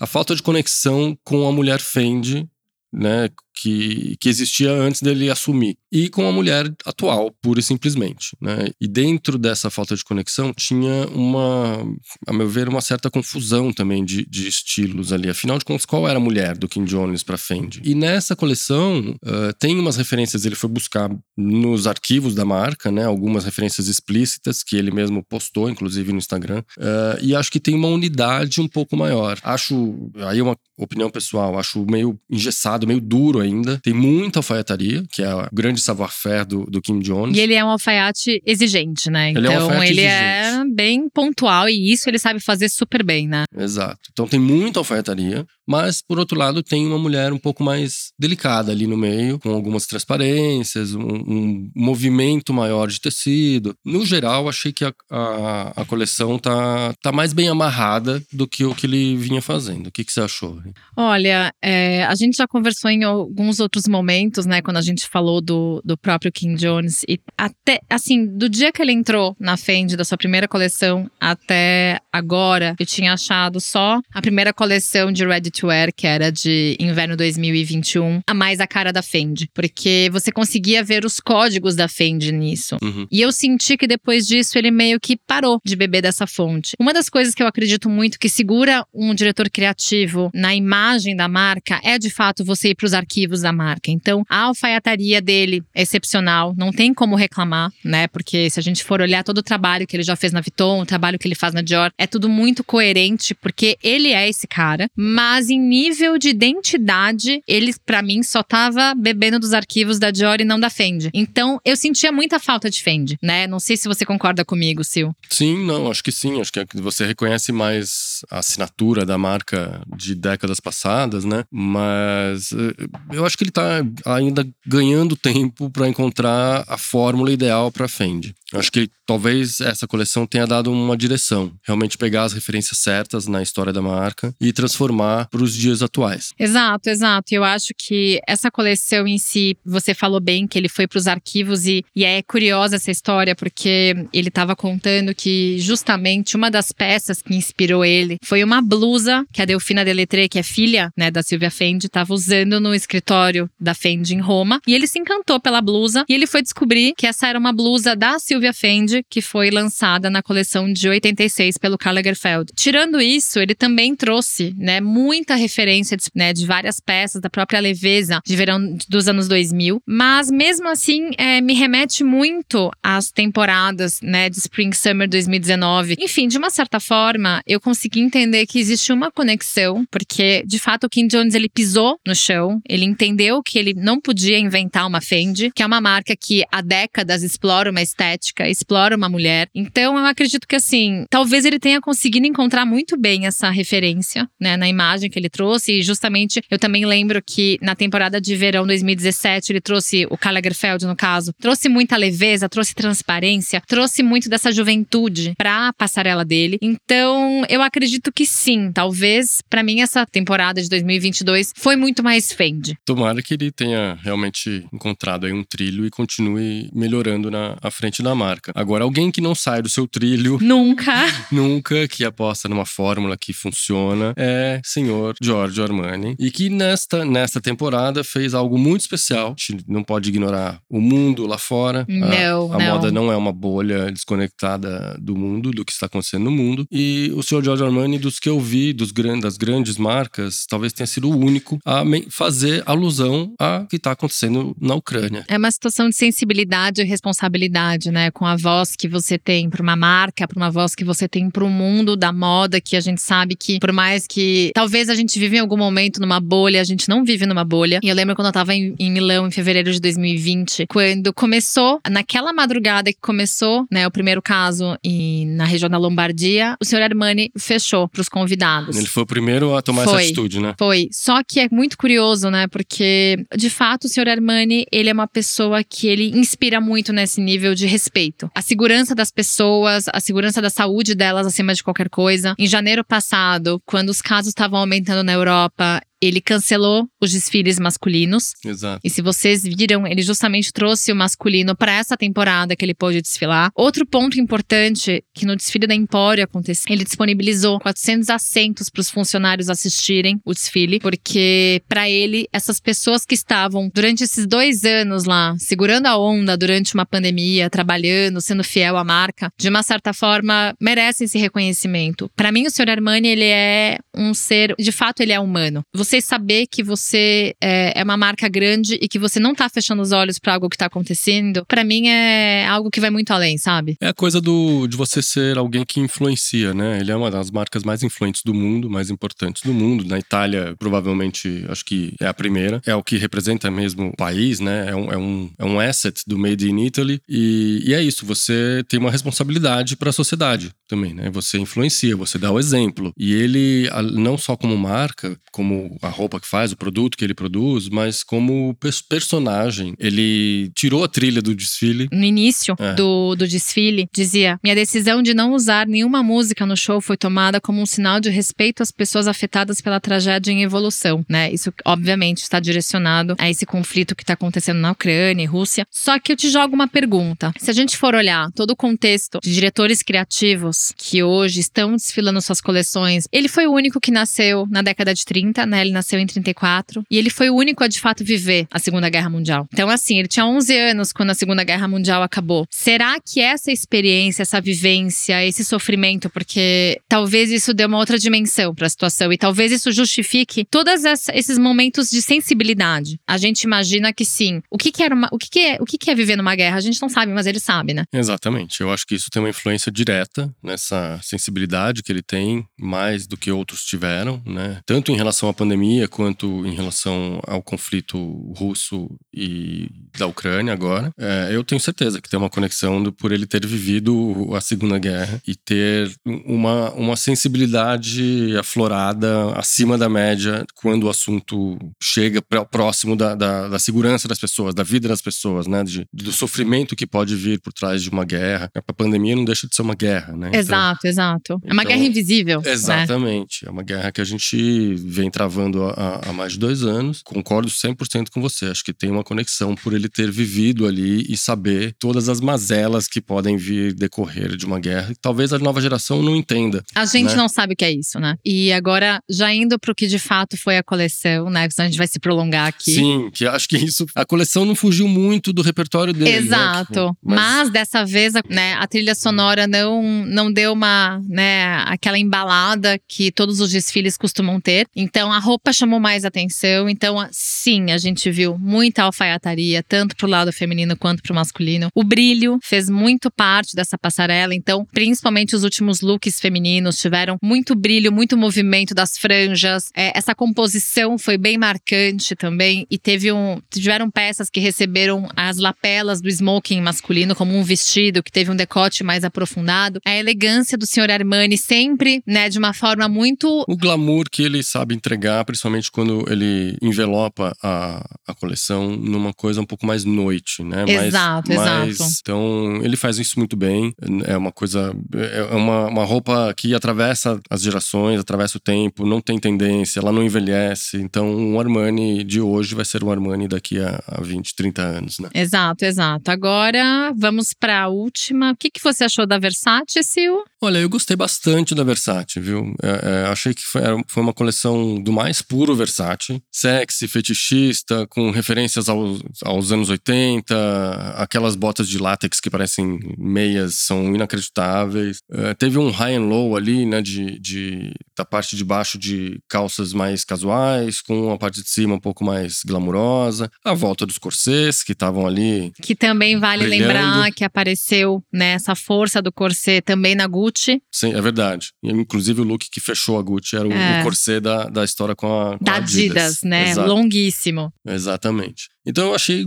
a 0.00 0.06
falta 0.06 0.34
de 0.34 0.42
conexão 0.42 1.14
com 1.22 1.46
a 1.46 1.52
mulher 1.52 1.80
Fendi, 1.80 2.48
né? 2.90 3.28
Que, 3.54 4.16
que 4.20 4.28
existia 4.28 4.72
antes 4.72 5.02
dele 5.02 5.30
assumir. 5.30 5.76
E 5.90 6.08
com 6.08 6.26
a 6.26 6.32
mulher 6.32 6.72
atual, 6.86 7.30
pura 7.42 7.60
e 7.60 7.62
simplesmente. 7.62 8.36
Né? 8.40 8.68
E 8.80 8.88
dentro 8.88 9.36
dessa 9.36 9.70
falta 9.70 9.94
de 9.94 10.04
conexão 10.04 10.52
tinha 10.52 11.06
uma, 11.08 11.84
a 12.26 12.32
meu 12.32 12.48
ver, 12.48 12.68
uma 12.68 12.80
certa 12.80 13.10
confusão 13.10 13.72
também 13.72 14.04
de, 14.04 14.24
de 14.24 14.48
estilos 14.48 15.12
ali. 15.12 15.28
Afinal 15.28 15.58
de 15.58 15.64
contas, 15.64 15.84
qual 15.84 16.08
era 16.08 16.16
a 16.16 16.20
mulher 16.20 16.56
do 16.56 16.68
Kim 16.68 16.84
Jones 16.84 17.22
para 17.22 17.36
Fendi? 17.36 17.82
E 17.84 17.94
nessa 17.94 18.34
coleção 18.34 19.14
uh, 19.22 19.52
tem 19.58 19.78
umas 19.78 19.96
referências, 19.96 20.46
ele 20.46 20.54
foi 20.54 20.70
buscar 20.70 21.10
nos 21.36 21.86
arquivos 21.86 22.34
da 22.34 22.44
marca, 22.44 22.90
né? 22.90 23.04
Algumas 23.04 23.44
referências 23.44 23.86
explícitas 23.86 24.62
que 24.62 24.76
ele 24.76 24.90
mesmo 24.90 25.22
postou, 25.22 25.68
inclusive 25.68 26.12
no 26.12 26.18
Instagram. 26.18 26.62
Uh, 26.78 27.20
e 27.20 27.34
acho 27.34 27.52
que 27.52 27.60
tem 27.60 27.74
uma 27.74 27.88
unidade 27.88 28.60
um 28.60 28.68
pouco 28.68 28.96
maior. 28.96 29.38
Acho, 29.42 30.10
aí 30.16 30.38
é 30.38 30.42
uma 30.42 30.56
opinião 30.78 31.10
pessoal, 31.10 31.58
acho 31.58 31.84
meio 31.88 32.18
engessado, 32.30 32.86
meio 32.86 33.00
duro 33.00 33.41
ainda. 33.42 33.78
Tem 33.82 33.92
muita 33.92 34.38
alfaiataria, 34.38 35.02
que 35.12 35.22
é 35.22 35.34
o 35.34 35.48
grande 35.52 35.80
savoir-faire 35.80 36.44
do, 36.44 36.64
do 36.66 36.80
Kim 36.80 37.00
Jones. 37.00 37.36
E 37.36 37.40
ele 37.40 37.54
é 37.54 37.64
um 37.64 37.68
alfaiate 37.68 38.40
exigente, 38.46 39.10
né? 39.10 39.30
Ele 39.30 39.40
então 39.40 39.52
é 39.52 39.78
um 39.78 39.82
ele 39.82 40.00
é 40.00 40.40
exigente. 40.40 40.70
é 40.70 40.74
bem 40.74 41.08
pontual 41.08 41.68
e 41.68 41.92
isso 41.92 42.08
ele 42.08 42.18
sabe 42.18 42.40
fazer 42.40 42.68
super 42.68 43.04
bem, 43.04 43.28
né? 43.28 43.44
Exato. 43.56 44.00
Então 44.12 44.26
tem 44.26 44.40
muita 44.40 44.80
alfaiataria, 44.80 45.44
mas 45.72 46.02
por 46.02 46.18
outro 46.18 46.38
lado 46.38 46.62
tem 46.62 46.86
uma 46.86 46.98
mulher 46.98 47.32
um 47.32 47.38
pouco 47.38 47.64
mais 47.64 48.12
delicada 48.18 48.70
ali 48.70 48.86
no 48.86 48.94
meio, 48.94 49.38
com 49.38 49.48
algumas 49.48 49.86
transparências, 49.86 50.94
um, 50.94 51.00
um 51.00 51.70
movimento 51.74 52.52
maior 52.52 52.88
de 52.88 53.00
tecido. 53.00 53.74
No 53.82 54.04
geral, 54.04 54.50
achei 54.50 54.70
que 54.70 54.84
a, 54.84 54.92
a, 55.10 55.80
a, 55.80 55.84
coleção 55.86 56.38
tá, 56.38 56.92
tá 57.02 57.10
mais 57.10 57.32
bem 57.32 57.48
amarrada 57.48 58.22
do 58.30 58.46
que 58.46 58.66
o 58.66 58.74
que 58.74 58.84
ele 58.84 59.16
vinha 59.16 59.40
fazendo. 59.40 59.86
O 59.86 59.90
que, 59.90 60.04
que 60.04 60.12
você 60.12 60.20
achou? 60.20 60.60
Olha, 60.94 61.50
é, 61.62 62.04
a 62.04 62.14
gente 62.16 62.36
já 62.36 62.46
conversou 62.46 62.90
em 62.90 63.02
alguns 63.02 63.58
outros 63.58 63.88
momentos, 63.88 64.44
né, 64.44 64.60
quando 64.60 64.76
a 64.76 64.82
gente 64.82 65.08
falou 65.08 65.40
do, 65.40 65.80
do 65.82 65.96
próprio 65.96 66.30
King 66.30 66.54
Jones. 66.54 67.02
E 67.08 67.18
até, 67.38 67.80
assim, 67.88 68.26
do 68.26 68.46
dia 68.46 68.70
que 68.72 68.82
ele 68.82 68.92
entrou 68.92 69.34
na 69.40 69.56
Fendi, 69.56 69.96
da 69.96 70.04
sua 70.04 70.18
primeira 70.18 70.46
coleção, 70.46 71.10
até 71.18 71.98
agora, 72.12 72.76
eu 72.78 72.84
tinha 72.84 73.14
achado 73.14 73.58
só 73.58 74.02
a 74.12 74.20
primeira 74.20 74.52
coleção 74.52 75.10
de 75.10 75.24
Ready 75.24 75.50
Wear, 75.66 75.90
que 75.94 76.06
era 76.06 76.30
de 76.30 76.76
inverno 76.78 77.16
2021, 77.16 78.20
a 78.26 78.34
mais 78.34 78.60
a 78.60 78.66
cara 78.66 78.92
da 78.92 79.02
Fendi. 79.02 79.48
Porque 79.54 80.08
você 80.12 80.32
conseguia 80.32 80.82
ver 80.82 81.04
os 81.04 81.20
códigos 81.20 81.74
da 81.74 81.88
Fendi 81.88 82.32
nisso. 82.32 82.76
Uhum. 82.82 83.06
E 83.10 83.20
eu 83.20 83.32
senti 83.32 83.76
que 83.76 83.86
depois 83.86 84.26
disso 84.26 84.58
ele 84.58 84.70
meio 84.70 84.98
que 85.00 85.16
parou 85.16 85.60
de 85.64 85.76
beber 85.76 86.02
dessa 86.02 86.26
fonte. 86.26 86.74
Uma 86.78 86.92
das 86.92 87.08
coisas 87.08 87.34
que 87.34 87.42
eu 87.42 87.46
acredito 87.46 87.88
muito 87.88 88.18
que 88.18 88.28
segura 88.28 88.84
um 88.92 89.14
diretor 89.14 89.48
criativo 89.50 90.30
na 90.34 90.54
imagem 90.54 91.14
da 91.16 91.28
marca 91.28 91.80
é 91.82 91.98
de 91.98 92.10
fato 92.10 92.44
você 92.44 92.70
ir 92.70 92.74
para 92.74 92.86
os 92.86 92.94
arquivos 92.94 93.42
da 93.42 93.52
marca. 93.52 93.90
Então, 93.90 94.24
a 94.28 94.42
alfaiataria 94.42 95.20
dele 95.20 95.62
é 95.74 95.82
excepcional, 95.82 96.54
não 96.56 96.72
tem 96.72 96.92
como 96.94 97.16
reclamar, 97.16 97.72
né? 97.84 98.06
Porque 98.08 98.48
se 98.50 98.58
a 98.58 98.62
gente 98.62 98.84
for 98.84 99.00
olhar 99.00 99.24
todo 99.24 99.38
o 99.38 99.42
trabalho 99.42 99.86
que 99.86 99.96
ele 99.96 100.02
já 100.02 100.16
fez 100.16 100.32
na 100.32 100.40
Vuitton, 100.40 100.80
o 100.80 100.86
trabalho 100.86 101.18
que 101.18 101.26
ele 101.26 101.34
faz 101.34 101.54
na 101.54 101.62
Dior, 101.62 101.90
é 101.98 102.06
tudo 102.06 102.28
muito 102.28 102.64
coerente, 102.64 103.34
porque 103.34 103.76
ele 103.82 104.12
é 104.12 104.28
esse 104.28 104.46
cara. 104.46 104.88
Mas 104.96 105.41
em 105.50 105.60
nível 105.60 106.18
de 106.18 106.28
identidade, 106.28 107.42
ele, 107.46 107.74
para 107.84 108.02
mim, 108.02 108.22
só 108.22 108.42
tava 108.42 108.94
bebendo 108.94 109.38
dos 109.38 109.52
arquivos 109.52 109.98
da 109.98 110.10
Dior 110.10 110.40
e 110.40 110.44
não 110.44 110.58
da 110.58 110.70
Fendi. 110.70 111.10
Então, 111.14 111.60
eu 111.64 111.76
sentia 111.76 112.12
muita 112.12 112.38
falta 112.38 112.68
de 112.68 112.82
Fendi, 112.82 113.18
né? 113.22 113.46
Não 113.46 113.60
sei 113.60 113.76
se 113.76 113.88
você 113.88 114.04
concorda 114.04 114.44
comigo, 114.44 114.82
Sil. 114.84 115.14
Sim, 115.28 115.64
não, 115.64 115.90
acho 115.90 116.02
que 116.02 116.12
sim. 116.12 116.40
Acho 116.40 116.52
que 116.52 116.60
é 116.60 116.66
você 116.74 117.06
reconhece 117.06 117.52
mais 117.52 118.11
a 118.30 118.38
assinatura 118.38 119.04
da 119.04 119.18
marca 119.18 119.82
de 119.96 120.14
décadas 120.14 120.60
passadas, 120.60 121.24
né? 121.24 121.44
Mas 121.50 122.52
eh, 122.52 122.86
eu 123.12 123.24
acho 123.24 123.36
que 123.36 123.44
ele 123.44 123.50
está 123.50 123.82
ainda 124.04 124.46
ganhando 124.66 125.16
tempo 125.16 125.70
para 125.70 125.88
encontrar 125.88 126.64
a 126.66 126.78
fórmula 126.78 127.32
ideal 127.32 127.70
para 127.70 127.86
a 127.86 127.88
Fendi. 127.88 128.34
Eu 128.52 128.58
acho 128.58 128.70
que 128.70 128.90
talvez 129.06 129.60
essa 129.60 129.86
coleção 129.86 130.26
tenha 130.26 130.46
dado 130.46 130.70
uma 130.70 130.96
direção, 130.96 131.52
realmente 131.66 131.96
pegar 131.96 132.24
as 132.24 132.34
referências 132.34 132.78
certas 132.78 133.26
na 133.26 133.42
história 133.42 133.72
da 133.72 133.80
marca 133.80 134.34
e 134.40 134.52
transformar 134.52 135.28
para 135.30 135.42
os 135.42 135.54
dias 135.54 135.82
atuais. 135.82 136.32
Exato, 136.38 136.90
exato. 136.90 137.34
Eu 137.34 137.44
acho 137.44 137.68
que 137.76 138.20
essa 138.26 138.50
coleção 138.50 139.06
em 139.06 139.16
si, 139.18 139.56
você 139.64 139.94
falou 139.94 140.20
bem 140.20 140.46
que 140.46 140.58
ele 140.58 140.68
foi 140.68 140.86
para 140.86 140.98
os 140.98 141.06
arquivos 141.06 141.66
e, 141.66 141.84
e 141.96 142.04
é 142.04 142.22
curiosa 142.22 142.76
essa 142.76 142.90
história 142.90 143.34
porque 143.34 144.06
ele 144.12 144.28
estava 144.28 144.54
contando 144.54 145.14
que 145.14 145.58
justamente 145.58 146.36
uma 146.36 146.50
das 146.50 146.72
peças 146.72 147.22
que 147.22 147.34
inspirou 147.34 147.84
ele 147.84 148.11
foi 148.22 148.42
uma 148.42 148.60
blusa 148.60 149.24
que 149.32 149.42
a 149.42 149.44
Delfina 149.44 149.84
Deletré, 149.84 150.28
que 150.28 150.38
é 150.38 150.42
filha 150.42 150.90
né, 150.96 151.10
da 151.10 151.22
Silvia 151.22 151.50
Fendi, 151.50 151.86
estava 151.86 152.12
usando 152.12 152.60
no 152.60 152.74
escritório 152.74 153.48
da 153.60 153.74
Fendi 153.74 154.14
em 154.14 154.20
Roma 154.20 154.60
e 154.66 154.74
ele 154.74 154.86
se 154.86 154.98
encantou 154.98 155.40
pela 155.40 155.60
blusa 155.60 156.04
e 156.08 156.14
ele 156.14 156.26
foi 156.26 156.42
descobrir 156.42 156.94
que 156.96 157.06
essa 157.06 157.26
era 157.26 157.38
uma 157.38 157.52
blusa 157.52 157.94
da 157.96 158.18
Silvia 158.18 158.52
Fendi, 158.52 159.04
que 159.08 159.20
foi 159.20 159.50
lançada 159.50 160.10
na 160.10 160.22
coleção 160.22 160.72
de 160.72 160.88
86 160.88 161.58
pelo 161.58 161.78
Karl 161.78 161.96
Lagerfeld. 161.96 162.52
Tirando 162.54 163.00
isso, 163.00 163.38
ele 163.38 163.54
também 163.54 163.94
trouxe, 163.94 164.54
né, 164.56 164.80
muita 164.80 165.34
referência 165.34 165.96
de, 165.96 166.04
né, 166.14 166.32
de 166.32 166.46
várias 166.46 166.80
peças 166.80 167.20
da 167.20 167.30
própria 167.30 167.60
leveza 167.60 168.20
de 168.24 168.36
verão 168.36 168.76
dos 168.88 169.08
anos 169.08 169.28
2000, 169.28 169.80
mas 169.86 170.30
mesmo 170.30 170.68
assim 170.68 171.10
é, 171.16 171.40
me 171.40 171.54
remete 171.54 172.04
muito 172.04 172.70
às 172.82 173.10
temporadas, 173.10 174.00
né, 174.02 174.28
de 174.28 174.38
Spring 174.38 174.72
Summer 174.72 175.08
2019. 175.08 175.96
Enfim, 175.98 176.28
de 176.28 176.38
uma 176.38 176.50
certa 176.50 176.80
forma, 176.80 177.42
eu 177.46 177.60
consegui 177.60 178.00
entender 178.02 178.46
que 178.46 178.58
existe 178.58 178.92
uma 178.92 179.10
conexão, 179.10 179.84
porque 179.90 180.42
de 180.46 180.58
fato 180.58 180.84
o 180.84 180.90
Kim 180.90 181.06
Jones 181.06 181.34
ele 181.34 181.48
pisou 181.48 181.98
no 182.06 182.14
chão, 182.14 182.60
ele 182.68 182.84
entendeu 182.84 183.42
que 183.42 183.58
ele 183.58 183.74
não 183.74 184.00
podia 184.00 184.38
inventar 184.38 184.86
uma 184.86 185.00
Fendi, 185.00 185.50
que 185.54 185.62
é 185.62 185.66
uma 185.66 185.80
marca 185.80 186.14
que 186.16 186.44
há 186.50 186.60
décadas 186.60 187.22
explora 187.22 187.70
uma 187.70 187.82
estética 187.82 188.48
explora 188.48 188.96
uma 188.96 189.08
mulher. 189.08 189.48
Então 189.54 189.98
eu 189.98 190.04
acredito 190.04 190.46
que 190.46 190.56
assim, 190.56 191.04
talvez 191.10 191.44
ele 191.44 191.58
tenha 191.58 191.80
conseguido 191.80 192.26
encontrar 192.26 192.64
muito 192.64 192.98
bem 192.98 193.26
essa 193.26 193.50
referência, 193.50 194.28
né, 194.40 194.56
na 194.56 194.68
imagem 194.68 195.10
que 195.10 195.18
ele 195.18 195.28
trouxe. 195.28 195.78
E 195.78 195.82
justamente 195.82 196.42
eu 196.50 196.58
também 196.58 196.86
lembro 196.86 197.20
que 197.24 197.58
na 197.60 197.74
temporada 197.74 198.20
de 198.20 198.36
verão 198.36 198.66
2017 198.66 199.52
ele 199.52 199.60
trouxe 199.60 200.06
o 200.10 200.16
Karl 200.16 200.34
Lagerfeld 200.34 200.86
no 200.86 200.96
caso, 200.96 201.32
trouxe 201.40 201.68
muita 201.68 201.96
leveza, 201.96 202.48
trouxe 202.48 202.74
transparência, 202.74 203.62
trouxe 203.66 204.02
muito 204.02 204.28
dessa 204.28 204.52
juventude 204.52 205.34
pra 205.36 205.72
passarela 205.72 206.24
dele. 206.24 206.58
Então 206.62 207.44
eu 207.48 207.62
acredito 207.62 207.81
que 208.12 208.26
sim, 208.26 208.70
talvez 208.72 209.40
para 209.48 209.62
mim 209.62 209.80
essa 209.80 210.06
temporada 210.06 210.60
de 210.60 210.68
2022 210.68 211.52
foi 211.56 211.76
muito 211.76 212.02
mais 212.02 212.32
Fendi. 212.32 212.76
Tomara 212.84 213.22
que 213.22 213.34
ele 213.34 213.50
tenha 213.50 213.98
realmente 214.02 214.66
encontrado 214.72 215.26
aí 215.26 215.32
um 215.32 215.44
trilho 215.44 215.86
e 215.86 215.90
continue 215.90 216.70
melhorando 216.72 217.30
na 217.30 217.56
frente 217.70 218.02
da 218.02 218.14
marca. 218.14 218.52
Agora, 218.54 218.84
alguém 218.84 219.10
que 219.10 219.20
não 219.20 219.34
sai 219.34 219.62
do 219.62 219.68
seu 219.68 219.86
trilho. 219.86 220.38
Nunca. 220.42 220.92
nunca, 221.30 221.88
que 221.88 222.04
aposta 222.04 222.48
numa 222.48 222.64
fórmula 222.64 223.16
que 223.16 223.32
funciona, 223.32 224.12
é 224.16 224.60
senhor 224.64 225.14
Giorgio 225.20 225.64
Armani. 225.64 226.14
E 226.18 226.30
que 226.30 226.48
nesta, 226.48 227.04
nesta 227.04 227.40
temporada 227.40 228.04
fez 228.04 228.34
algo 228.34 228.58
muito 228.58 228.82
especial. 228.82 229.34
A 229.38 229.52
gente 229.52 229.64
não 229.68 229.82
pode 229.82 230.08
ignorar 230.08 230.60
o 230.68 230.80
mundo 230.80 231.26
lá 231.26 231.38
fora. 231.38 231.86
Não, 231.88 232.52
a, 232.52 232.56
a 232.56 232.58
não. 232.58 232.74
moda 232.74 232.90
não 232.90 233.12
é 233.12 233.16
uma 233.16 233.32
bolha 233.32 233.90
desconectada 233.90 234.96
do 235.00 235.16
mundo, 235.16 235.50
do 235.50 235.64
que 235.64 235.72
está 235.72 235.86
acontecendo 235.86 236.24
no 236.24 236.30
mundo. 236.30 236.66
E 236.70 237.12
o 237.14 237.22
senhor 237.22 237.42
Giorgio 237.42 237.66
Armani, 237.66 237.71
dos 237.98 238.18
que 238.18 238.28
eu 238.28 238.40
vi, 238.40 238.72
dos 238.72 238.90
grandes, 238.90 239.22
das 239.22 239.36
grandes 239.36 239.76
marcas, 239.76 240.46
talvez 240.46 240.72
tenha 240.72 240.86
sido 240.86 241.10
o 241.10 241.16
único 241.16 241.58
a 241.64 241.82
fazer 242.10 242.62
alusão 242.66 243.34
a 243.38 243.66
que 243.68 243.76
está 243.76 243.92
acontecendo 243.92 244.56
na 244.60 244.74
Ucrânia. 244.74 245.24
É 245.28 245.36
uma 245.36 245.50
situação 245.50 245.88
de 245.88 245.96
sensibilidade 245.96 246.80
e 246.80 246.84
responsabilidade, 246.84 247.90
né? 247.90 248.10
Com 248.10 248.26
a 248.26 248.36
voz 248.36 248.76
que 248.76 248.88
você 248.88 249.18
tem 249.18 249.48
para 249.48 249.62
uma 249.62 249.76
marca, 249.76 250.26
para 250.26 250.36
uma 250.36 250.50
voz 250.50 250.74
que 250.74 250.84
você 250.84 251.08
tem 251.08 251.30
para 251.30 251.44
o 251.44 251.50
mundo 251.50 251.96
da 251.96 252.12
moda, 252.12 252.60
que 252.60 252.76
a 252.76 252.80
gente 252.80 253.00
sabe 253.00 253.34
que, 253.34 253.58
por 253.58 253.72
mais 253.72 254.06
que 254.06 254.50
talvez 254.54 254.88
a 254.88 254.94
gente 254.94 255.18
vive 255.18 255.36
em 255.36 255.40
algum 255.40 255.56
momento 255.56 256.00
numa 256.00 256.20
bolha, 256.20 256.60
a 256.60 256.64
gente 256.64 256.88
não 256.88 257.04
vive 257.04 257.26
numa 257.26 257.44
bolha. 257.44 257.80
E 257.82 257.88
eu 257.88 257.94
lembro 257.94 258.14
quando 258.14 258.26
eu 258.26 258.30
estava 258.30 258.54
em, 258.54 258.74
em 258.78 258.90
Milão, 258.90 259.26
em 259.26 259.30
fevereiro 259.30 259.72
de 259.72 259.80
2020, 259.80 260.66
quando 260.68 261.12
começou, 261.12 261.80
naquela 261.90 262.32
madrugada 262.32 262.92
que 262.92 262.98
começou, 263.00 263.66
né, 263.70 263.86
o 263.86 263.90
primeiro 263.90 264.20
caso 264.20 264.76
e 264.84 265.24
na 265.26 265.44
região 265.44 265.68
da 265.68 265.78
Lombardia, 265.78 266.56
o 266.60 266.64
senhor 266.64 266.82
Armani 266.82 267.30
fechou 267.38 267.61
para 267.88 268.00
os 268.00 268.08
convidados. 268.08 268.76
Ele 268.76 268.86
foi 268.86 269.02
o 269.02 269.06
primeiro 269.06 269.56
a 269.56 269.62
tomar 269.62 269.84
Foi. 269.84 269.94
essa 269.94 270.02
atitude, 270.04 270.40
né? 270.40 270.54
Foi. 270.58 270.88
Só 270.92 271.22
que 271.22 271.40
é 271.40 271.48
muito 271.50 271.76
curioso, 271.76 272.30
né? 272.30 272.46
Porque, 272.48 273.24
de 273.36 273.50
fato, 273.50 273.84
o 273.84 273.88
senhor 273.88 274.08
Armani, 274.08 274.66
ele 274.72 274.90
é 274.90 274.92
uma 274.92 275.08
pessoa 275.08 275.62
que 275.62 275.86
ele 275.86 276.10
inspira 276.10 276.60
muito 276.60 276.92
nesse 276.92 277.20
nível 277.20 277.54
de 277.54 277.66
respeito. 277.66 278.30
A 278.34 278.42
segurança 278.42 278.94
das 278.94 279.10
pessoas, 279.10 279.86
a 279.92 280.00
segurança 280.00 280.40
da 280.40 280.50
saúde 280.50 280.94
delas 280.94 281.26
acima 281.26 281.54
de 281.54 281.62
qualquer 281.62 281.88
coisa. 281.88 282.34
Em 282.38 282.46
janeiro 282.46 282.84
passado, 282.84 283.60
quando 283.64 283.88
os 283.88 284.02
casos 284.02 284.28
estavam 284.28 284.58
aumentando 284.58 285.02
na 285.02 285.12
Europa, 285.12 285.80
ele 286.02 286.20
cancelou 286.20 286.88
os 287.00 287.12
desfiles 287.12 287.58
masculinos. 287.58 288.32
Exato. 288.44 288.80
E 288.82 288.90
se 288.90 289.00
vocês 289.00 289.42
viram, 289.44 289.86
ele 289.86 290.02
justamente 290.02 290.52
trouxe 290.52 290.90
o 290.90 290.96
masculino 290.96 291.56
para 291.56 291.72
essa 291.72 291.96
temporada 291.96 292.56
que 292.56 292.64
ele 292.64 292.74
pôde 292.74 293.00
desfilar. 293.00 293.50
Outro 293.54 293.86
ponto 293.86 294.18
importante 294.18 295.04
que 295.14 295.24
no 295.24 295.36
desfile 295.36 295.66
da 295.66 295.74
Empório 295.74 296.24
aconteceu, 296.24 296.72
ele 296.72 296.84
disponibilizou 296.84 297.60
400 297.60 298.10
assentos 298.10 298.68
para 298.68 298.80
os 298.80 298.90
funcionários 298.90 299.48
assistirem 299.48 300.20
o 300.24 300.32
desfile, 300.32 300.80
porque 300.80 301.62
para 301.68 301.88
ele 301.88 302.26
essas 302.32 302.58
pessoas 302.60 303.04
que 303.04 303.14
estavam 303.14 303.70
durante 303.72 304.04
esses 304.04 304.26
dois 304.26 304.64
anos 304.64 305.04
lá 305.04 305.34
segurando 305.38 305.86
a 305.86 305.96
onda 305.96 306.36
durante 306.36 306.74
uma 306.74 306.86
pandemia, 306.86 307.50
trabalhando, 307.50 308.20
sendo 308.20 308.42
fiel 308.42 308.76
à 308.76 308.84
marca, 308.84 309.30
de 309.38 309.48
uma 309.48 309.62
certa 309.62 309.92
forma 309.92 310.54
merecem 310.60 311.04
esse 311.04 311.18
reconhecimento. 311.18 312.10
Para 312.16 312.32
mim, 312.32 312.46
o 312.46 312.50
Sr. 312.50 312.70
Armani 312.70 313.08
ele 313.08 313.24
é 313.24 313.78
um 313.94 314.14
ser, 314.14 314.54
de 314.58 314.72
fato, 314.72 315.00
ele 315.00 315.12
é 315.12 315.20
humano. 315.20 315.62
Você 315.74 315.91
saber 316.00 316.46
que 316.46 316.62
você 316.62 317.34
é, 317.40 317.80
é 317.80 317.84
uma 317.84 317.96
marca 317.96 318.28
grande 318.28 318.78
e 318.80 318.88
que 318.88 318.98
você 318.98 319.20
não 319.20 319.34
tá 319.34 319.48
fechando 319.48 319.82
os 319.82 319.92
olhos 319.92 320.18
para 320.18 320.34
algo 320.34 320.48
que 320.48 320.56
tá 320.56 320.66
acontecendo, 320.66 321.44
para 321.46 321.64
mim 321.64 321.88
é 321.88 322.46
algo 322.46 322.70
que 322.70 322.80
vai 322.80 322.90
muito 322.90 323.10
além, 323.12 323.38
sabe? 323.38 323.76
É 323.80 323.88
a 323.88 323.94
coisa 323.94 324.20
do, 324.20 324.66
de 324.66 324.76
você 324.76 325.02
ser 325.02 325.36
alguém 325.36 325.64
que 325.64 325.80
influencia, 325.80 326.54
né? 326.54 326.78
Ele 326.80 326.90
é 326.90 326.96
uma 326.96 327.10
das 327.10 327.30
marcas 327.30 327.62
mais 327.62 327.82
influentes 327.82 328.22
do 328.24 328.34
mundo, 328.34 328.70
mais 328.70 328.90
importantes 328.90 329.42
do 329.42 329.52
mundo. 329.52 329.84
Na 329.84 329.98
Itália, 329.98 330.54
provavelmente, 330.58 331.44
acho 331.48 331.64
que 331.64 331.94
é 332.00 332.06
a 332.06 332.14
primeira. 332.14 332.60
É 332.66 332.74
o 332.74 332.82
que 332.82 332.96
representa 332.96 333.50
mesmo 333.50 333.88
o 333.88 333.96
país, 333.96 334.40
né? 334.40 334.70
É 334.70 334.76
um, 334.76 334.92
é 334.92 334.96
um, 334.96 335.30
é 335.38 335.44
um 335.44 335.60
asset 335.60 336.02
do 336.06 336.18
Made 336.18 336.48
in 336.48 336.64
Italy. 336.64 337.00
E, 337.08 337.62
e 337.66 337.74
é 337.74 337.82
isso, 337.82 338.06
você 338.06 338.64
tem 338.68 338.78
uma 338.78 338.90
responsabilidade 338.90 339.76
para 339.76 339.90
a 339.90 339.92
sociedade 339.92 340.50
também, 340.68 340.94
né? 340.94 341.10
Você 341.10 341.38
influencia, 341.38 341.96
você 341.96 342.18
dá 342.18 342.30
o 342.30 342.38
exemplo. 342.38 342.92
E 342.96 343.12
ele, 343.12 343.68
não 343.92 344.16
só 344.16 344.36
como 344.36 344.56
marca, 344.56 345.16
como 345.30 345.76
a 345.82 345.88
roupa 345.88 346.20
que 346.20 346.26
faz, 346.26 346.52
o 346.52 346.56
produto 346.56 346.96
que 346.96 347.04
ele 347.04 347.14
produz, 347.14 347.68
mas 347.68 348.02
como 348.02 348.56
personagem. 348.88 349.74
Ele 349.78 350.50
tirou 350.54 350.84
a 350.84 350.88
trilha 350.88 351.20
do 351.20 351.34
desfile. 351.34 351.88
No 351.92 352.04
início 352.04 352.54
é. 352.58 352.74
do, 352.74 353.14
do 353.14 353.26
desfile, 353.26 353.88
dizia: 353.92 354.38
Minha 354.42 354.54
decisão 354.54 355.02
de 355.02 355.14
não 355.14 355.32
usar 355.32 355.66
nenhuma 355.66 356.02
música 356.02 356.46
no 356.46 356.56
show 356.56 356.80
foi 356.80 356.96
tomada 356.96 357.40
como 357.40 357.60
um 357.60 357.66
sinal 357.66 358.00
de 358.00 358.10
respeito 358.10 358.62
às 358.62 358.70
pessoas 358.70 359.06
afetadas 359.06 359.60
pela 359.60 359.80
tragédia 359.80 360.32
em 360.32 360.42
evolução, 360.42 361.04
né? 361.08 361.32
Isso, 361.32 361.52
obviamente, 361.64 362.22
está 362.22 362.38
direcionado 362.40 363.14
a 363.18 363.28
esse 363.28 363.44
conflito 363.46 363.94
que 363.94 364.02
está 364.02 364.14
acontecendo 364.14 364.58
na 364.58 364.72
Ucrânia 364.72 365.22
e 365.24 365.26
Rússia. 365.26 365.66
Só 365.70 365.98
que 365.98 366.12
eu 366.12 366.16
te 366.16 366.30
jogo 366.30 366.54
uma 366.54 366.68
pergunta. 366.68 367.32
Se 367.38 367.50
a 367.50 367.54
gente 367.54 367.76
for 367.76 367.94
olhar 367.94 368.30
todo 368.32 368.50
o 368.50 368.56
contexto 368.56 369.18
de 369.22 369.32
diretores 369.32 369.82
criativos 369.82 370.72
que 370.76 371.02
hoje 371.02 371.40
estão 371.40 371.72
desfilando 371.72 372.20
suas 372.20 372.40
coleções, 372.40 373.06
ele 373.10 373.28
foi 373.28 373.46
o 373.46 373.52
único 373.52 373.80
que 373.80 373.90
nasceu 373.90 374.46
na 374.50 374.62
década 374.62 374.94
de 374.94 375.04
30, 375.04 375.46
né? 375.46 375.62
Ele 375.62 375.71
nasceu 375.72 375.98
em 375.98 376.06
34 376.06 376.84
e 376.90 376.98
ele 376.98 377.10
foi 377.10 377.30
o 377.30 377.34
único 377.34 377.64
a 377.64 377.68
de 377.68 377.80
fato 377.80 378.04
viver 378.04 378.46
a 378.50 378.58
Segunda 378.58 378.88
Guerra 378.88 379.10
Mundial. 379.10 379.48
Então, 379.52 379.68
assim, 379.68 379.98
ele 379.98 380.08
tinha 380.08 380.26
11 380.26 380.56
anos 380.56 380.92
quando 380.92 381.10
a 381.10 381.14
Segunda 381.14 381.42
Guerra 381.44 381.66
Mundial 381.66 382.02
acabou. 382.02 382.46
Será 382.50 382.98
que 383.00 383.20
essa 383.20 383.50
experiência, 383.50 384.22
essa 384.22 384.40
vivência, 384.40 385.24
esse 385.26 385.44
sofrimento, 385.44 386.10
porque 386.10 386.80
talvez 386.88 387.30
isso 387.30 387.54
dê 387.54 387.64
uma 387.64 387.78
outra 387.78 387.98
dimensão 387.98 388.54
para 388.54 388.66
a 388.66 388.70
situação 388.70 389.12
e 389.12 389.18
talvez 389.18 389.52
isso 389.52 389.72
justifique 389.72 390.44
todos 390.44 390.84
esses 391.12 391.38
momentos 391.38 391.90
de 391.90 392.02
sensibilidade. 392.02 392.98
A 393.06 393.16
gente 393.16 393.42
imagina 393.42 393.92
que 393.92 394.04
sim. 394.04 394.42
O 394.50 394.58
que, 394.58 394.70
que 394.70 394.82
era 394.82 394.94
uma, 394.94 395.08
o 395.12 395.18
que, 395.18 395.30
que 395.30 395.40
é, 395.40 395.58
o 395.60 395.64
que, 395.64 395.78
que 395.78 395.90
é 395.90 395.94
viver 395.94 396.16
numa 396.16 396.34
guerra? 396.34 396.56
A 396.56 396.60
gente 396.60 396.80
não 396.80 396.88
sabe, 396.88 397.12
mas 397.12 397.26
ele 397.26 397.40
sabe, 397.40 397.74
né? 397.74 397.84
Exatamente. 397.92 398.60
Eu 398.60 398.70
acho 398.70 398.86
que 398.86 398.94
isso 398.94 399.10
tem 399.10 399.22
uma 399.22 399.28
influência 399.28 399.70
direta 399.70 400.32
nessa 400.42 401.00
sensibilidade 401.02 401.82
que 401.82 401.90
ele 401.90 402.02
tem, 402.02 402.44
mais 402.58 403.06
do 403.06 403.16
que 403.16 403.30
outros 403.30 403.64
tiveram, 403.64 404.22
né? 404.26 404.60
Tanto 404.66 404.92
em 404.92 404.96
relação 404.96 405.28
à 405.28 405.34
pandemia 405.34 405.51
quanto 405.88 406.46
em 406.46 406.54
relação 406.54 407.20
ao 407.26 407.42
conflito 407.42 407.98
russo 408.36 408.88
e 409.12 409.68
da 409.98 410.06
Ucrânia 410.06 410.52
agora. 410.52 410.92
É, 410.98 411.30
eu 411.32 411.44
tenho 411.44 411.60
certeza 411.60 412.00
que 412.00 412.08
tem 412.08 412.18
uma 412.18 412.30
conexão 412.30 412.82
do, 412.82 412.92
por 412.92 413.12
ele 413.12 413.26
ter 413.26 413.46
vivido 413.46 414.34
a 414.34 414.40
Segunda 414.40 414.78
Guerra 414.78 415.20
e 415.26 415.34
ter 415.34 415.92
uma, 416.04 416.70
uma 416.72 416.96
sensibilidade 416.96 418.36
aflorada 418.38 419.32
acima 419.34 419.76
da 419.76 419.88
média 419.88 420.44
quando 420.54 420.84
o 420.84 420.90
assunto 420.90 421.58
chega 421.82 422.22
próximo 422.50 422.96
da, 422.96 423.14
da, 423.14 423.48
da 423.48 423.58
segurança 423.58 424.08
das 424.08 424.18
pessoas, 424.18 424.54
da 424.54 424.62
vida 424.62 424.88
das 424.88 425.00
pessoas, 425.00 425.46
né? 425.46 425.62
De, 425.64 425.86
do 425.92 426.12
sofrimento 426.12 426.76
que 426.76 426.86
pode 426.86 427.14
vir 427.16 427.40
por 427.40 427.52
trás 427.52 427.82
de 427.82 427.90
uma 427.90 428.04
guerra. 428.04 428.50
A 428.54 428.72
pandemia 428.72 429.16
não 429.16 429.24
deixa 429.24 429.46
de 429.46 429.54
ser 429.54 429.62
uma 429.62 429.74
guerra, 429.74 430.16
né? 430.16 430.30
Exato, 430.32 430.80
então, 430.80 430.90
exato. 430.90 431.40
É 431.44 431.52
uma 431.52 431.62
então, 431.62 431.74
guerra 431.74 431.84
invisível. 431.84 432.40
Né? 432.40 432.52
Exatamente. 432.52 433.44
Né? 433.44 433.48
É 433.48 433.52
uma 433.52 433.62
guerra 433.62 433.92
que 433.92 434.00
a 434.00 434.04
gente 434.04 434.74
vem 434.74 435.10
travando 435.10 435.64
há, 435.64 436.00
há 436.08 436.12
mais 436.12 436.32
de 436.32 436.38
dois 436.38 436.62
anos. 436.62 437.02
Concordo 437.02 437.48
100% 437.48 438.08
com 438.10 438.20
você. 438.20 438.46
Acho 438.46 438.64
que 438.64 438.72
tem 438.72 438.90
uma 438.90 439.04
conexão 439.04 439.54
por 439.54 439.72
ele 439.72 439.81
ter 439.88 440.10
vivido 440.10 440.66
ali 440.66 441.04
e 441.08 441.16
saber 441.16 441.74
todas 441.78 442.08
as 442.08 442.20
mazelas 442.20 442.86
que 442.86 443.00
podem 443.00 443.36
vir 443.36 443.74
decorrer 443.74 444.36
de 444.36 444.46
uma 444.46 444.60
guerra. 444.60 444.92
Talvez 445.00 445.32
a 445.32 445.38
nova 445.38 445.60
geração 445.60 446.02
não 446.02 446.16
entenda. 446.16 446.62
A 446.74 446.84
gente 446.84 447.10
né? 447.10 447.16
não 447.16 447.28
sabe 447.28 447.54
o 447.54 447.56
que 447.56 447.64
é 447.64 447.72
isso, 447.72 447.98
né? 447.98 448.16
E 448.24 448.52
agora, 448.52 449.00
já 449.08 449.32
indo 449.32 449.58
pro 449.58 449.74
que 449.74 449.86
de 449.86 449.98
fato 449.98 450.36
foi 450.36 450.56
a 450.56 450.62
coleção, 450.62 451.30
né? 451.30 451.48
Senão 451.50 451.66
a 451.66 451.68
gente 451.68 451.78
vai 451.78 451.86
se 451.86 451.98
prolongar 451.98 452.48
aqui. 452.48 452.74
Sim, 452.74 453.10
que 453.12 453.26
acho 453.26 453.48
que 453.48 453.56
isso. 453.56 453.86
A 453.94 454.04
coleção 454.04 454.44
não 454.44 454.54
fugiu 454.54 454.88
muito 454.88 455.32
do 455.32 455.42
repertório 455.42 455.92
dele. 455.92 456.10
Né? 456.10 456.16
Exato. 456.16 456.86
Né? 456.86 456.92
Mas... 457.02 457.32
Mas... 457.42 457.50
dessa 457.50 457.84
vez, 457.84 458.14
né, 458.28 458.54
a 458.54 458.66
trilha 458.66 458.94
sonora 458.94 459.46
não, 459.46 459.82
não 460.06 460.32
deu 460.32 460.52
uma, 460.52 461.00
né, 461.08 461.62
aquela 461.66 461.98
embalada 461.98 462.78
que 462.88 463.10
todos 463.10 463.40
os 463.40 463.50
desfiles 463.50 463.96
costumam 463.96 464.40
ter. 464.40 464.66
Então 464.74 465.12
a 465.12 465.18
roupa 465.18 465.52
chamou 465.52 465.80
mais 465.80 466.04
atenção. 466.04 466.68
Então, 466.68 467.06
sim, 467.10 467.70
a 467.70 467.78
gente 467.78 468.10
viu 468.10 468.38
muita 468.38 468.84
alfaiataria, 468.84 469.62
tanto 469.72 469.96
pro 469.96 470.06
lado 470.06 470.30
feminino 470.30 470.76
quanto 470.76 471.02
pro 471.02 471.14
masculino. 471.14 471.70
O 471.74 471.82
brilho 471.82 472.38
fez 472.42 472.68
muito 472.68 473.10
parte 473.10 473.56
dessa 473.56 473.78
passarela. 473.78 474.34
Então, 474.34 474.66
principalmente 474.70 475.34
os 475.34 475.44
últimos 475.44 475.80
looks 475.80 476.20
femininos 476.20 476.76
tiveram 476.76 477.16
muito 477.22 477.54
brilho, 477.54 477.90
muito 477.90 478.14
movimento 478.14 478.74
das 478.74 478.98
franjas. 478.98 479.70
É, 479.74 479.96
essa 479.96 480.14
composição 480.14 480.98
foi 480.98 481.16
bem 481.16 481.38
marcante 481.38 482.14
também. 482.14 482.66
E 482.70 482.76
teve 482.76 483.10
um, 483.10 483.40
tiveram 483.50 483.90
peças 483.90 484.28
que 484.28 484.40
receberam 484.40 485.08
as 485.16 485.38
lapelas 485.38 486.02
do 486.02 486.08
smoking 486.10 486.60
masculino 486.60 487.14
como 487.14 487.34
um 487.34 487.42
vestido 487.42 488.02
que 488.02 488.12
teve 488.12 488.30
um 488.30 488.36
decote 488.36 488.84
mais 488.84 489.04
aprofundado. 489.04 489.80
A 489.86 489.96
elegância 489.96 490.58
do 490.58 490.66
Sr. 490.66 490.90
Armani 490.90 491.38
sempre, 491.38 492.02
né, 492.06 492.28
de 492.28 492.38
uma 492.38 492.52
forma 492.52 492.86
muito 492.90 493.42
o 493.48 493.56
glamour 493.56 494.04
que 494.10 494.22
ele 494.22 494.42
sabe 494.42 494.74
entregar, 494.74 495.24
principalmente 495.24 495.70
quando 495.70 496.04
ele 496.12 496.58
envelopa 496.60 497.34
a, 497.42 497.82
a 498.06 498.14
coleção 498.14 498.76
numa 498.76 499.14
coisa 499.14 499.40
um 499.40 499.46
pouco 499.46 499.61
mais 499.66 499.84
noite, 499.84 500.42
né? 500.42 500.64
Exato, 500.66 501.32
mais, 501.32 501.40
exato. 501.40 501.82
Mais, 501.82 502.00
então 502.00 502.60
ele 502.62 502.76
faz 502.76 502.98
isso 502.98 503.18
muito 503.18 503.36
bem. 503.36 503.74
É 504.04 504.16
uma 504.16 504.32
coisa, 504.32 504.74
é 504.94 505.34
uma, 505.34 505.68
uma 505.68 505.84
roupa 505.84 506.32
que 506.36 506.54
atravessa 506.54 507.20
as 507.30 507.42
gerações, 507.42 508.00
atravessa 508.00 508.38
o 508.38 508.40
tempo, 508.40 508.86
não 508.86 509.00
tem 509.00 509.18
tendência, 509.18 509.80
ela 509.80 509.92
não 509.92 510.02
envelhece. 510.02 510.78
Então 510.78 511.34
o 511.34 511.40
Armani 511.40 512.04
de 512.04 512.20
hoje 512.20 512.54
vai 512.54 512.64
ser 512.64 512.82
o 512.82 512.90
Armani 512.90 513.28
daqui 513.28 513.58
a, 513.58 513.82
a 513.86 514.00
20, 514.02 514.34
30 514.34 514.62
anos, 514.62 514.98
né? 514.98 515.08
Exato, 515.14 515.64
exato. 515.64 516.10
Agora 516.10 516.92
vamos 516.96 517.32
para 517.32 517.62
a 517.62 517.68
última. 517.68 518.32
O 518.32 518.36
que, 518.36 518.50
que 518.50 518.62
você 518.62 518.84
achou 518.84 519.06
da 519.06 519.18
Versace, 519.18 519.82
Sil? 519.86 520.24
Olha, 520.40 520.58
eu 520.58 520.68
gostei 520.68 520.96
bastante 520.96 521.54
da 521.54 521.62
Versace, 521.62 522.18
viu? 522.18 522.52
É, 522.60 523.04
é, 523.04 523.06
achei 523.06 523.32
que 523.32 523.42
foi, 523.42 523.62
foi, 523.86 524.02
uma 524.02 524.12
coleção 524.12 524.82
do 524.82 524.92
mais 524.92 525.22
puro 525.22 525.54
Versace. 525.54 526.20
Sexy, 526.32 526.88
fetichista, 526.88 527.86
com 527.86 528.10
referências 528.10 528.68
aos, 528.68 529.02
aos 529.24 529.51
anos 529.52 529.68
80. 529.68 530.94
Aquelas 530.96 531.36
botas 531.36 531.68
de 531.68 531.78
látex 531.78 532.20
que 532.20 532.30
parecem 532.30 532.78
meias 532.98 533.54
são 533.56 533.94
inacreditáveis. 533.94 534.98
É, 535.10 535.34
teve 535.34 535.58
um 535.58 535.70
high 535.70 535.94
and 535.94 536.06
low 536.06 536.36
ali, 536.36 536.66
né? 536.66 536.82
De, 536.82 537.18
de, 537.18 537.72
da 537.96 538.04
parte 538.04 538.36
de 538.36 538.44
baixo 538.44 538.78
de 538.78 539.20
calças 539.28 539.72
mais 539.72 540.04
casuais, 540.04 540.80
com 540.80 541.12
a 541.12 541.18
parte 541.18 541.42
de 541.42 541.48
cima 541.48 541.74
um 541.74 541.80
pouco 541.80 542.04
mais 542.04 542.40
glamurosa. 542.44 543.30
A 543.44 543.54
volta 543.54 543.86
dos 543.86 543.98
corsês, 543.98 544.62
que 544.62 544.72
estavam 544.72 545.06
ali. 545.06 545.52
Que 545.62 545.74
também 545.74 546.18
vale 546.18 546.46
brilhando. 546.46 546.72
lembrar 546.72 547.12
que 547.12 547.24
apareceu 547.24 548.02
né, 548.12 548.32
essa 548.32 548.54
força 548.54 549.00
do 549.00 549.12
corset 549.12 549.60
também 549.62 549.94
na 549.94 550.06
Gucci 550.06 550.32
Gucci. 550.32 550.62
Sim, 550.70 550.94
é 550.94 551.00
verdade. 551.00 551.52
Inclusive 551.62 552.20
o 552.20 552.24
look 552.24 552.48
que 552.50 552.60
fechou 552.60 552.98
a 552.98 553.02
Gucci 553.02 553.36
era 553.36 553.46
o, 553.46 553.52
é. 553.52 553.80
o 553.80 553.84
corset 553.84 554.20
da, 554.20 554.44
da 554.44 554.64
história 554.64 554.94
com 554.94 555.06
a, 555.06 555.38
com 555.38 555.44
da 555.44 555.56
Adidas, 555.56 555.96
Adidas 555.96 556.22
né? 556.22 556.50
Exato. 556.50 556.68
Longuíssimo. 556.68 557.52
Exatamente. 557.66 558.48
Então 558.64 558.88
eu 558.88 558.94
achei 558.94 559.26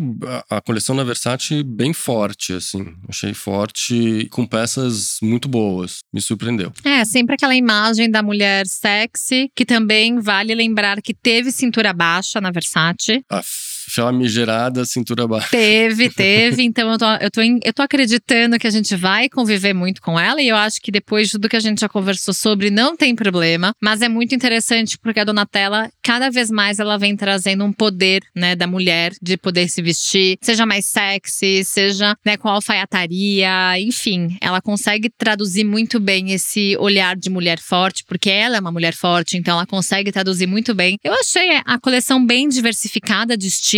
a, 0.49 0.57
a 0.57 0.61
coleção 0.61 0.95
da 0.95 1.03
Versace 1.03 1.61
bem 1.63 1.93
forte, 1.93 2.53
assim. 2.53 2.85
Achei 3.07 3.33
forte 3.33 4.27
com 4.31 4.45
peças 4.45 5.17
muito 5.21 5.49
boas. 5.49 5.99
Me 6.13 6.21
surpreendeu. 6.21 6.71
É, 6.83 7.03
sempre 7.03 7.35
aquela 7.35 7.55
imagem 7.55 8.09
da 8.09 8.23
mulher 8.23 8.65
sexy, 8.65 9.49
que 9.55 9.65
também 9.65 10.19
vale 10.19 10.55
lembrar 10.55 11.01
que 11.01 11.13
teve 11.13 11.51
cintura 11.51 11.91
baixa 11.93 12.39
na 12.39 12.51
Versace. 12.51 13.23
A 13.29 13.41
famigerada 13.89 14.85
cintura 14.85 15.27
baixa. 15.27 15.49
Teve, 15.49 16.09
teve. 16.13 16.63
Então 16.63 16.91
eu 16.91 16.97
tô, 16.97 17.05
eu, 17.05 17.31
tô, 17.31 17.41
eu 17.41 17.73
tô 17.73 17.81
acreditando 17.81 18.57
que 18.57 18.67
a 18.67 18.71
gente 18.71 18.95
vai 18.95 19.29
conviver 19.29 19.73
muito 19.73 20.01
com 20.01 20.19
ela. 20.19 20.41
E 20.41 20.47
eu 20.47 20.55
acho 20.55 20.81
que 20.81 20.91
depois 20.91 21.27
de 21.27 21.33
tudo 21.33 21.49
que 21.49 21.55
a 21.55 21.59
gente 21.59 21.81
já 21.81 21.89
conversou 21.89 22.33
sobre, 22.33 22.69
não 22.69 22.95
tem 22.95 23.15
problema. 23.15 23.73
Mas 23.81 24.01
é 24.01 24.09
muito 24.09 24.33
interessante 24.35 24.97
porque 24.97 25.19
a 25.19 25.23
Donatella, 25.23 25.89
cada 26.01 26.29
vez 26.29 26.49
mais, 26.49 26.79
ela 26.79 26.97
vem 26.97 27.15
trazendo 27.15 27.63
um 27.63 27.73
poder, 27.73 28.23
né, 28.35 28.55
da 28.55 28.67
mulher 28.67 29.13
de 29.21 29.37
poder 29.37 29.67
se 29.69 29.81
vestir, 29.81 30.37
seja 30.41 30.65
mais 30.65 30.85
sexy, 30.85 31.63
seja 31.63 32.15
né, 32.25 32.37
com 32.37 32.49
alfaiataria, 32.49 33.79
enfim. 33.79 34.37
Ela 34.41 34.61
consegue 34.61 35.09
traduzir 35.09 35.63
muito 35.63 35.99
bem 35.99 36.31
esse 36.31 36.75
olhar 36.77 37.15
de 37.15 37.29
mulher 37.29 37.59
forte, 37.59 38.03
porque 38.07 38.29
ela 38.29 38.57
é 38.57 38.59
uma 38.59 38.71
mulher 38.71 38.93
forte, 38.93 39.37
então 39.37 39.55
ela 39.55 39.65
consegue 39.65 40.11
traduzir 40.11 40.47
muito 40.47 40.73
bem. 40.73 40.97
Eu 41.03 41.13
achei 41.13 41.61
a 41.65 41.79
coleção 41.79 42.25
bem 42.25 42.47
diversificada 42.47 43.37
de 43.37 43.47
estilos, 43.47 43.74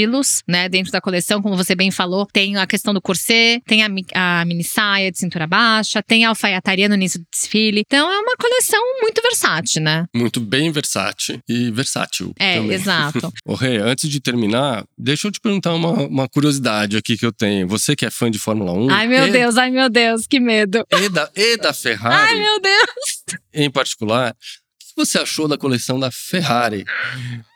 né? 0.47 0.69
Dentro 0.69 0.91
da 0.91 1.01
coleção, 1.01 1.41
como 1.41 1.55
você 1.55 1.75
bem 1.75 1.91
falou, 1.91 2.27
tem 2.31 2.57
a 2.57 2.67
questão 2.67 2.93
do 2.93 3.01
corset, 3.01 3.61
tem 3.65 3.83
a, 3.83 3.89
a 4.13 4.45
mini 4.45 4.63
saia 4.63 5.11
de 5.11 5.17
cintura 5.17 5.47
baixa, 5.47 6.03
tem 6.03 6.25
a 6.25 6.29
alfaiataria 6.29 6.87
no 6.89 6.95
início 6.95 7.19
do 7.19 7.25
desfile. 7.31 7.83
Então 7.85 8.11
é 8.11 8.19
uma 8.19 8.35
coleção 8.35 8.81
muito 9.01 9.21
versátil, 9.21 9.81
né? 9.81 10.05
Muito 10.13 10.39
bem 10.39 10.71
versátil 10.71 11.41
e 11.47 11.71
versátil. 11.71 12.33
É, 12.39 12.57
também. 12.57 12.71
exato. 12.73 13.33
Ô, 13.45 13.55
Rê, 13.55 13.77
antes 13.77 14.09
de 14.09 14.19
terminar, 14.19 14.85
deixa 14.97 15.27
eu 15.27 15.31
te 15.31 15.39
perguntar 15.39 15.73
uma, 15.73 15.91
uma 15.91 16.27
curiosidade 16.27 16.97
aqui 16.97 17.17
que 17.17 17.25
eu 17.25 17.31
tenho. 17.31 17.67
Você 17.67 17.95
que 17.95 18.05
é 18.05 18.09
fã 18.09 18.29
de 18.29 18.39
Fórmula 18.39 18.73
1. 18.73 18.89
Ai, 18.89 19.07
meu 19.07 19.27
e, 19.27 19.31
Deus, 19.31 19.57
ai, 19.57 19.71
meu 19.71 19.89
Deus, 19.89 20.27
que 20.27 20.39
medo. 20.39 20.85
E 20.91 21.09
da, 21.09 21.29
e 21.35 21.57
da 21.57 21.73
Ferrari. 21.73 22.31
Ai, 22.31 22.39
meu 22.39 22.59
Deus. 22.59 23.39
Em 23.53 23.69
particular, 23.69 24.31
o 24.31 25.03
que 25.03 25.05
você 25.05 25.19
achou 25.19 25.47
da 25.47 25.57
coleção 25.57 25.99
da 25.99 26.11
Ferrari 26.11 26.85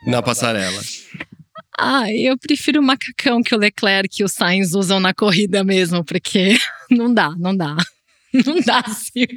na 0.06 0.22
passarela? 0.22 0.82
Ah, 1.78 2.12
eu 2.12 2.38
prefiro 2.38 2.80
o 2.80 2.84
macacão 2.84 3.42
que 3.42 3.56
o 3.56 3.58
Leclerc 3.58 4.22
e 4.22 4.26
o 4.26 4.28
Sainz 4.28 4.74
usam 4.74 5.00
na 5.00 5.14
corrida 5.14 5.64
mesmo, 5.64 6.04
porque 6.04 6.58
não 6.92 7.14
dá, 7.14 7.34
não 7.38 7.56
dá. 7.56 7.76
Não 8.46 8.62
dá, 8.62 8.82
Sil. 8.88 9.28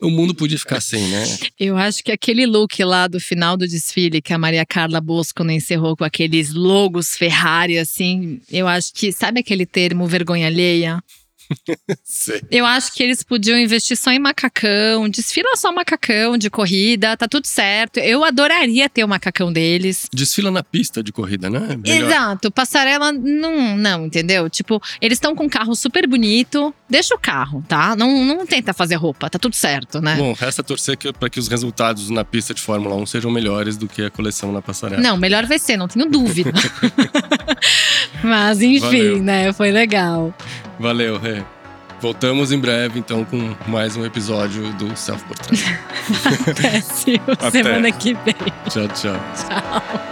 O 0.00 0.08
mundo 0.08 0.32
podia 0.32 0.56
ficar 0.56 0.80
sem, 0.80 1.02
né? 1.08 1.24
Eu 1.58 1.76
acho 1.76 2.04
que 2.04 2.12
aquele 2.12 2.46
look 2.46 2.80
lá 2.84 3.08
do 3.08 3.18
final 3.18 3.56
do 3.56 3.66
desfile 3.66 4.22
que 4.22 4.32
a 4.32 4.38
Maria 4.38 4.64
Carla 4.64 5.00
Bosco 5.00 5.42
encerrou 5.50 5.96
com 5.96 6.04
aqueles 6.04 6.54
logos 6.54 7.16
Ferrari, 7.16 7.76
assim, 7.76 8.40
eu 8.48 8.68
acho 8.68 8.92
que, 8.94 9.10
sabe 9.10 9.40
aquele 9.40 9.66
termo 9.66 10.06
vergonha 10.06 10.46
alheia? 10.46 11.02
Eu 12.50 12.64
acho 12.64 12.92
que 12.92 13.02
eles 13.02 13.22
podiam 13.22 13.58
investir 13.58 13.96
só 13.96 14.10
em 14.10 14.18
macacão, 14.18 15.08
desfila 15.08 15.56
só 15.56 15.72
macacão 15.72 16.36
de 16.36 16.50
corrida, 16.50 17.16
tá 17.16 17.28
tudo 17.28 17.46
certo. 17.46 17.98
Eu 17.98 18.24
adoraria 18.24 18.88
ter 18.88 19.04
o 19.04 19.08
macacão 19.08 19.52
deles. 19.52 20.08
Desfila 20.12 20.50
na 20.50 20.62
pista 20.62 21.02
de 21.02 21.12
corrida, 21.12 21.48
né? 21.48 21.76
Melhor. 21.76 22.08
Exato, 22.08 22.50
passarela 22.50 23.12
não, 23.12 23.76
não, 23.76 24.06
entendeu? 24.06 24.48
Tipo, 24.48 24.80
eles 25.00 25.16
estão 25.16 25.34
com 25.34 25.44
um 25.44 25.48
carro 25.48 25.74
super 25.74 26.06
bonito, 26.06 26.74
deixa 26.88 27.14
o 27.14 27.18
carro, 27.18 27.64
tá? 27.68 27.94
Não, 27.96 28.24
não 28.24 28.46
tenta 28.46 28.72
fazer 28.72 28.96
roupa, 28.96 29.28
tá 29.30 29.38
tudo 29.38 29.54
certo, 29.54 30.00
né? 30.00 30.16
Bom, 30.16 30.32
resta 30.32 30.62
torcer 30.62 30.96
que, 30.96 31.12
para 31.12 31.28
que 31.28 31.38
os 31.38 31.48
resultados 31.48 32.10
na 32.10 32.24
pista 32.24 32.54
de 32.54 32.60
Fórmula 32.60 32.94
1 32.96 33.06
sejam 33.06 33.30
melhores 33.30 33.76
do 33.76 33.88
que 33.88 34.02
a 34.02 34.10
coleção 34.10 34.52
na 34.52 34.62
passarela. 34.62 35.02
Não, 35.02 35.16
melhor 35.16 35.46
vai 35.46 35.58
ser, 35.58 35.76
não 35.76 35.88
tenho 35.88 36.08
dúvida. 36.08 36.52
Mas 38.22 38.60
enfim, 38.62 38.80
Valeu. 38.80 39.22
né? 39.22 39.52
Foi 39.52 39.70
legal. 39.70 40.34
Valeu, 40.78 41.18
Rê. 41.18 41.42
Voltamos 42.00 42.52
em 42.52 42.58
breve, 42.58 42.98
então, 42.98 43.24
com 43.24 43.54
mais 43.66 43.96
um 43.96 44.04
episódio 44.04 44.70
do 44.74 44.94
Self 44.96 45.24
Portrait. 45.24 45.64
Até, 46.50 46.80
Até. 47.32 47.50
semana 47.50 47.90
que 47.90 48.14
vem. 48.14 48.34
tchau, 48.68 48.88
tchau. 48.88 49.16
Tchau. 49.34 50.02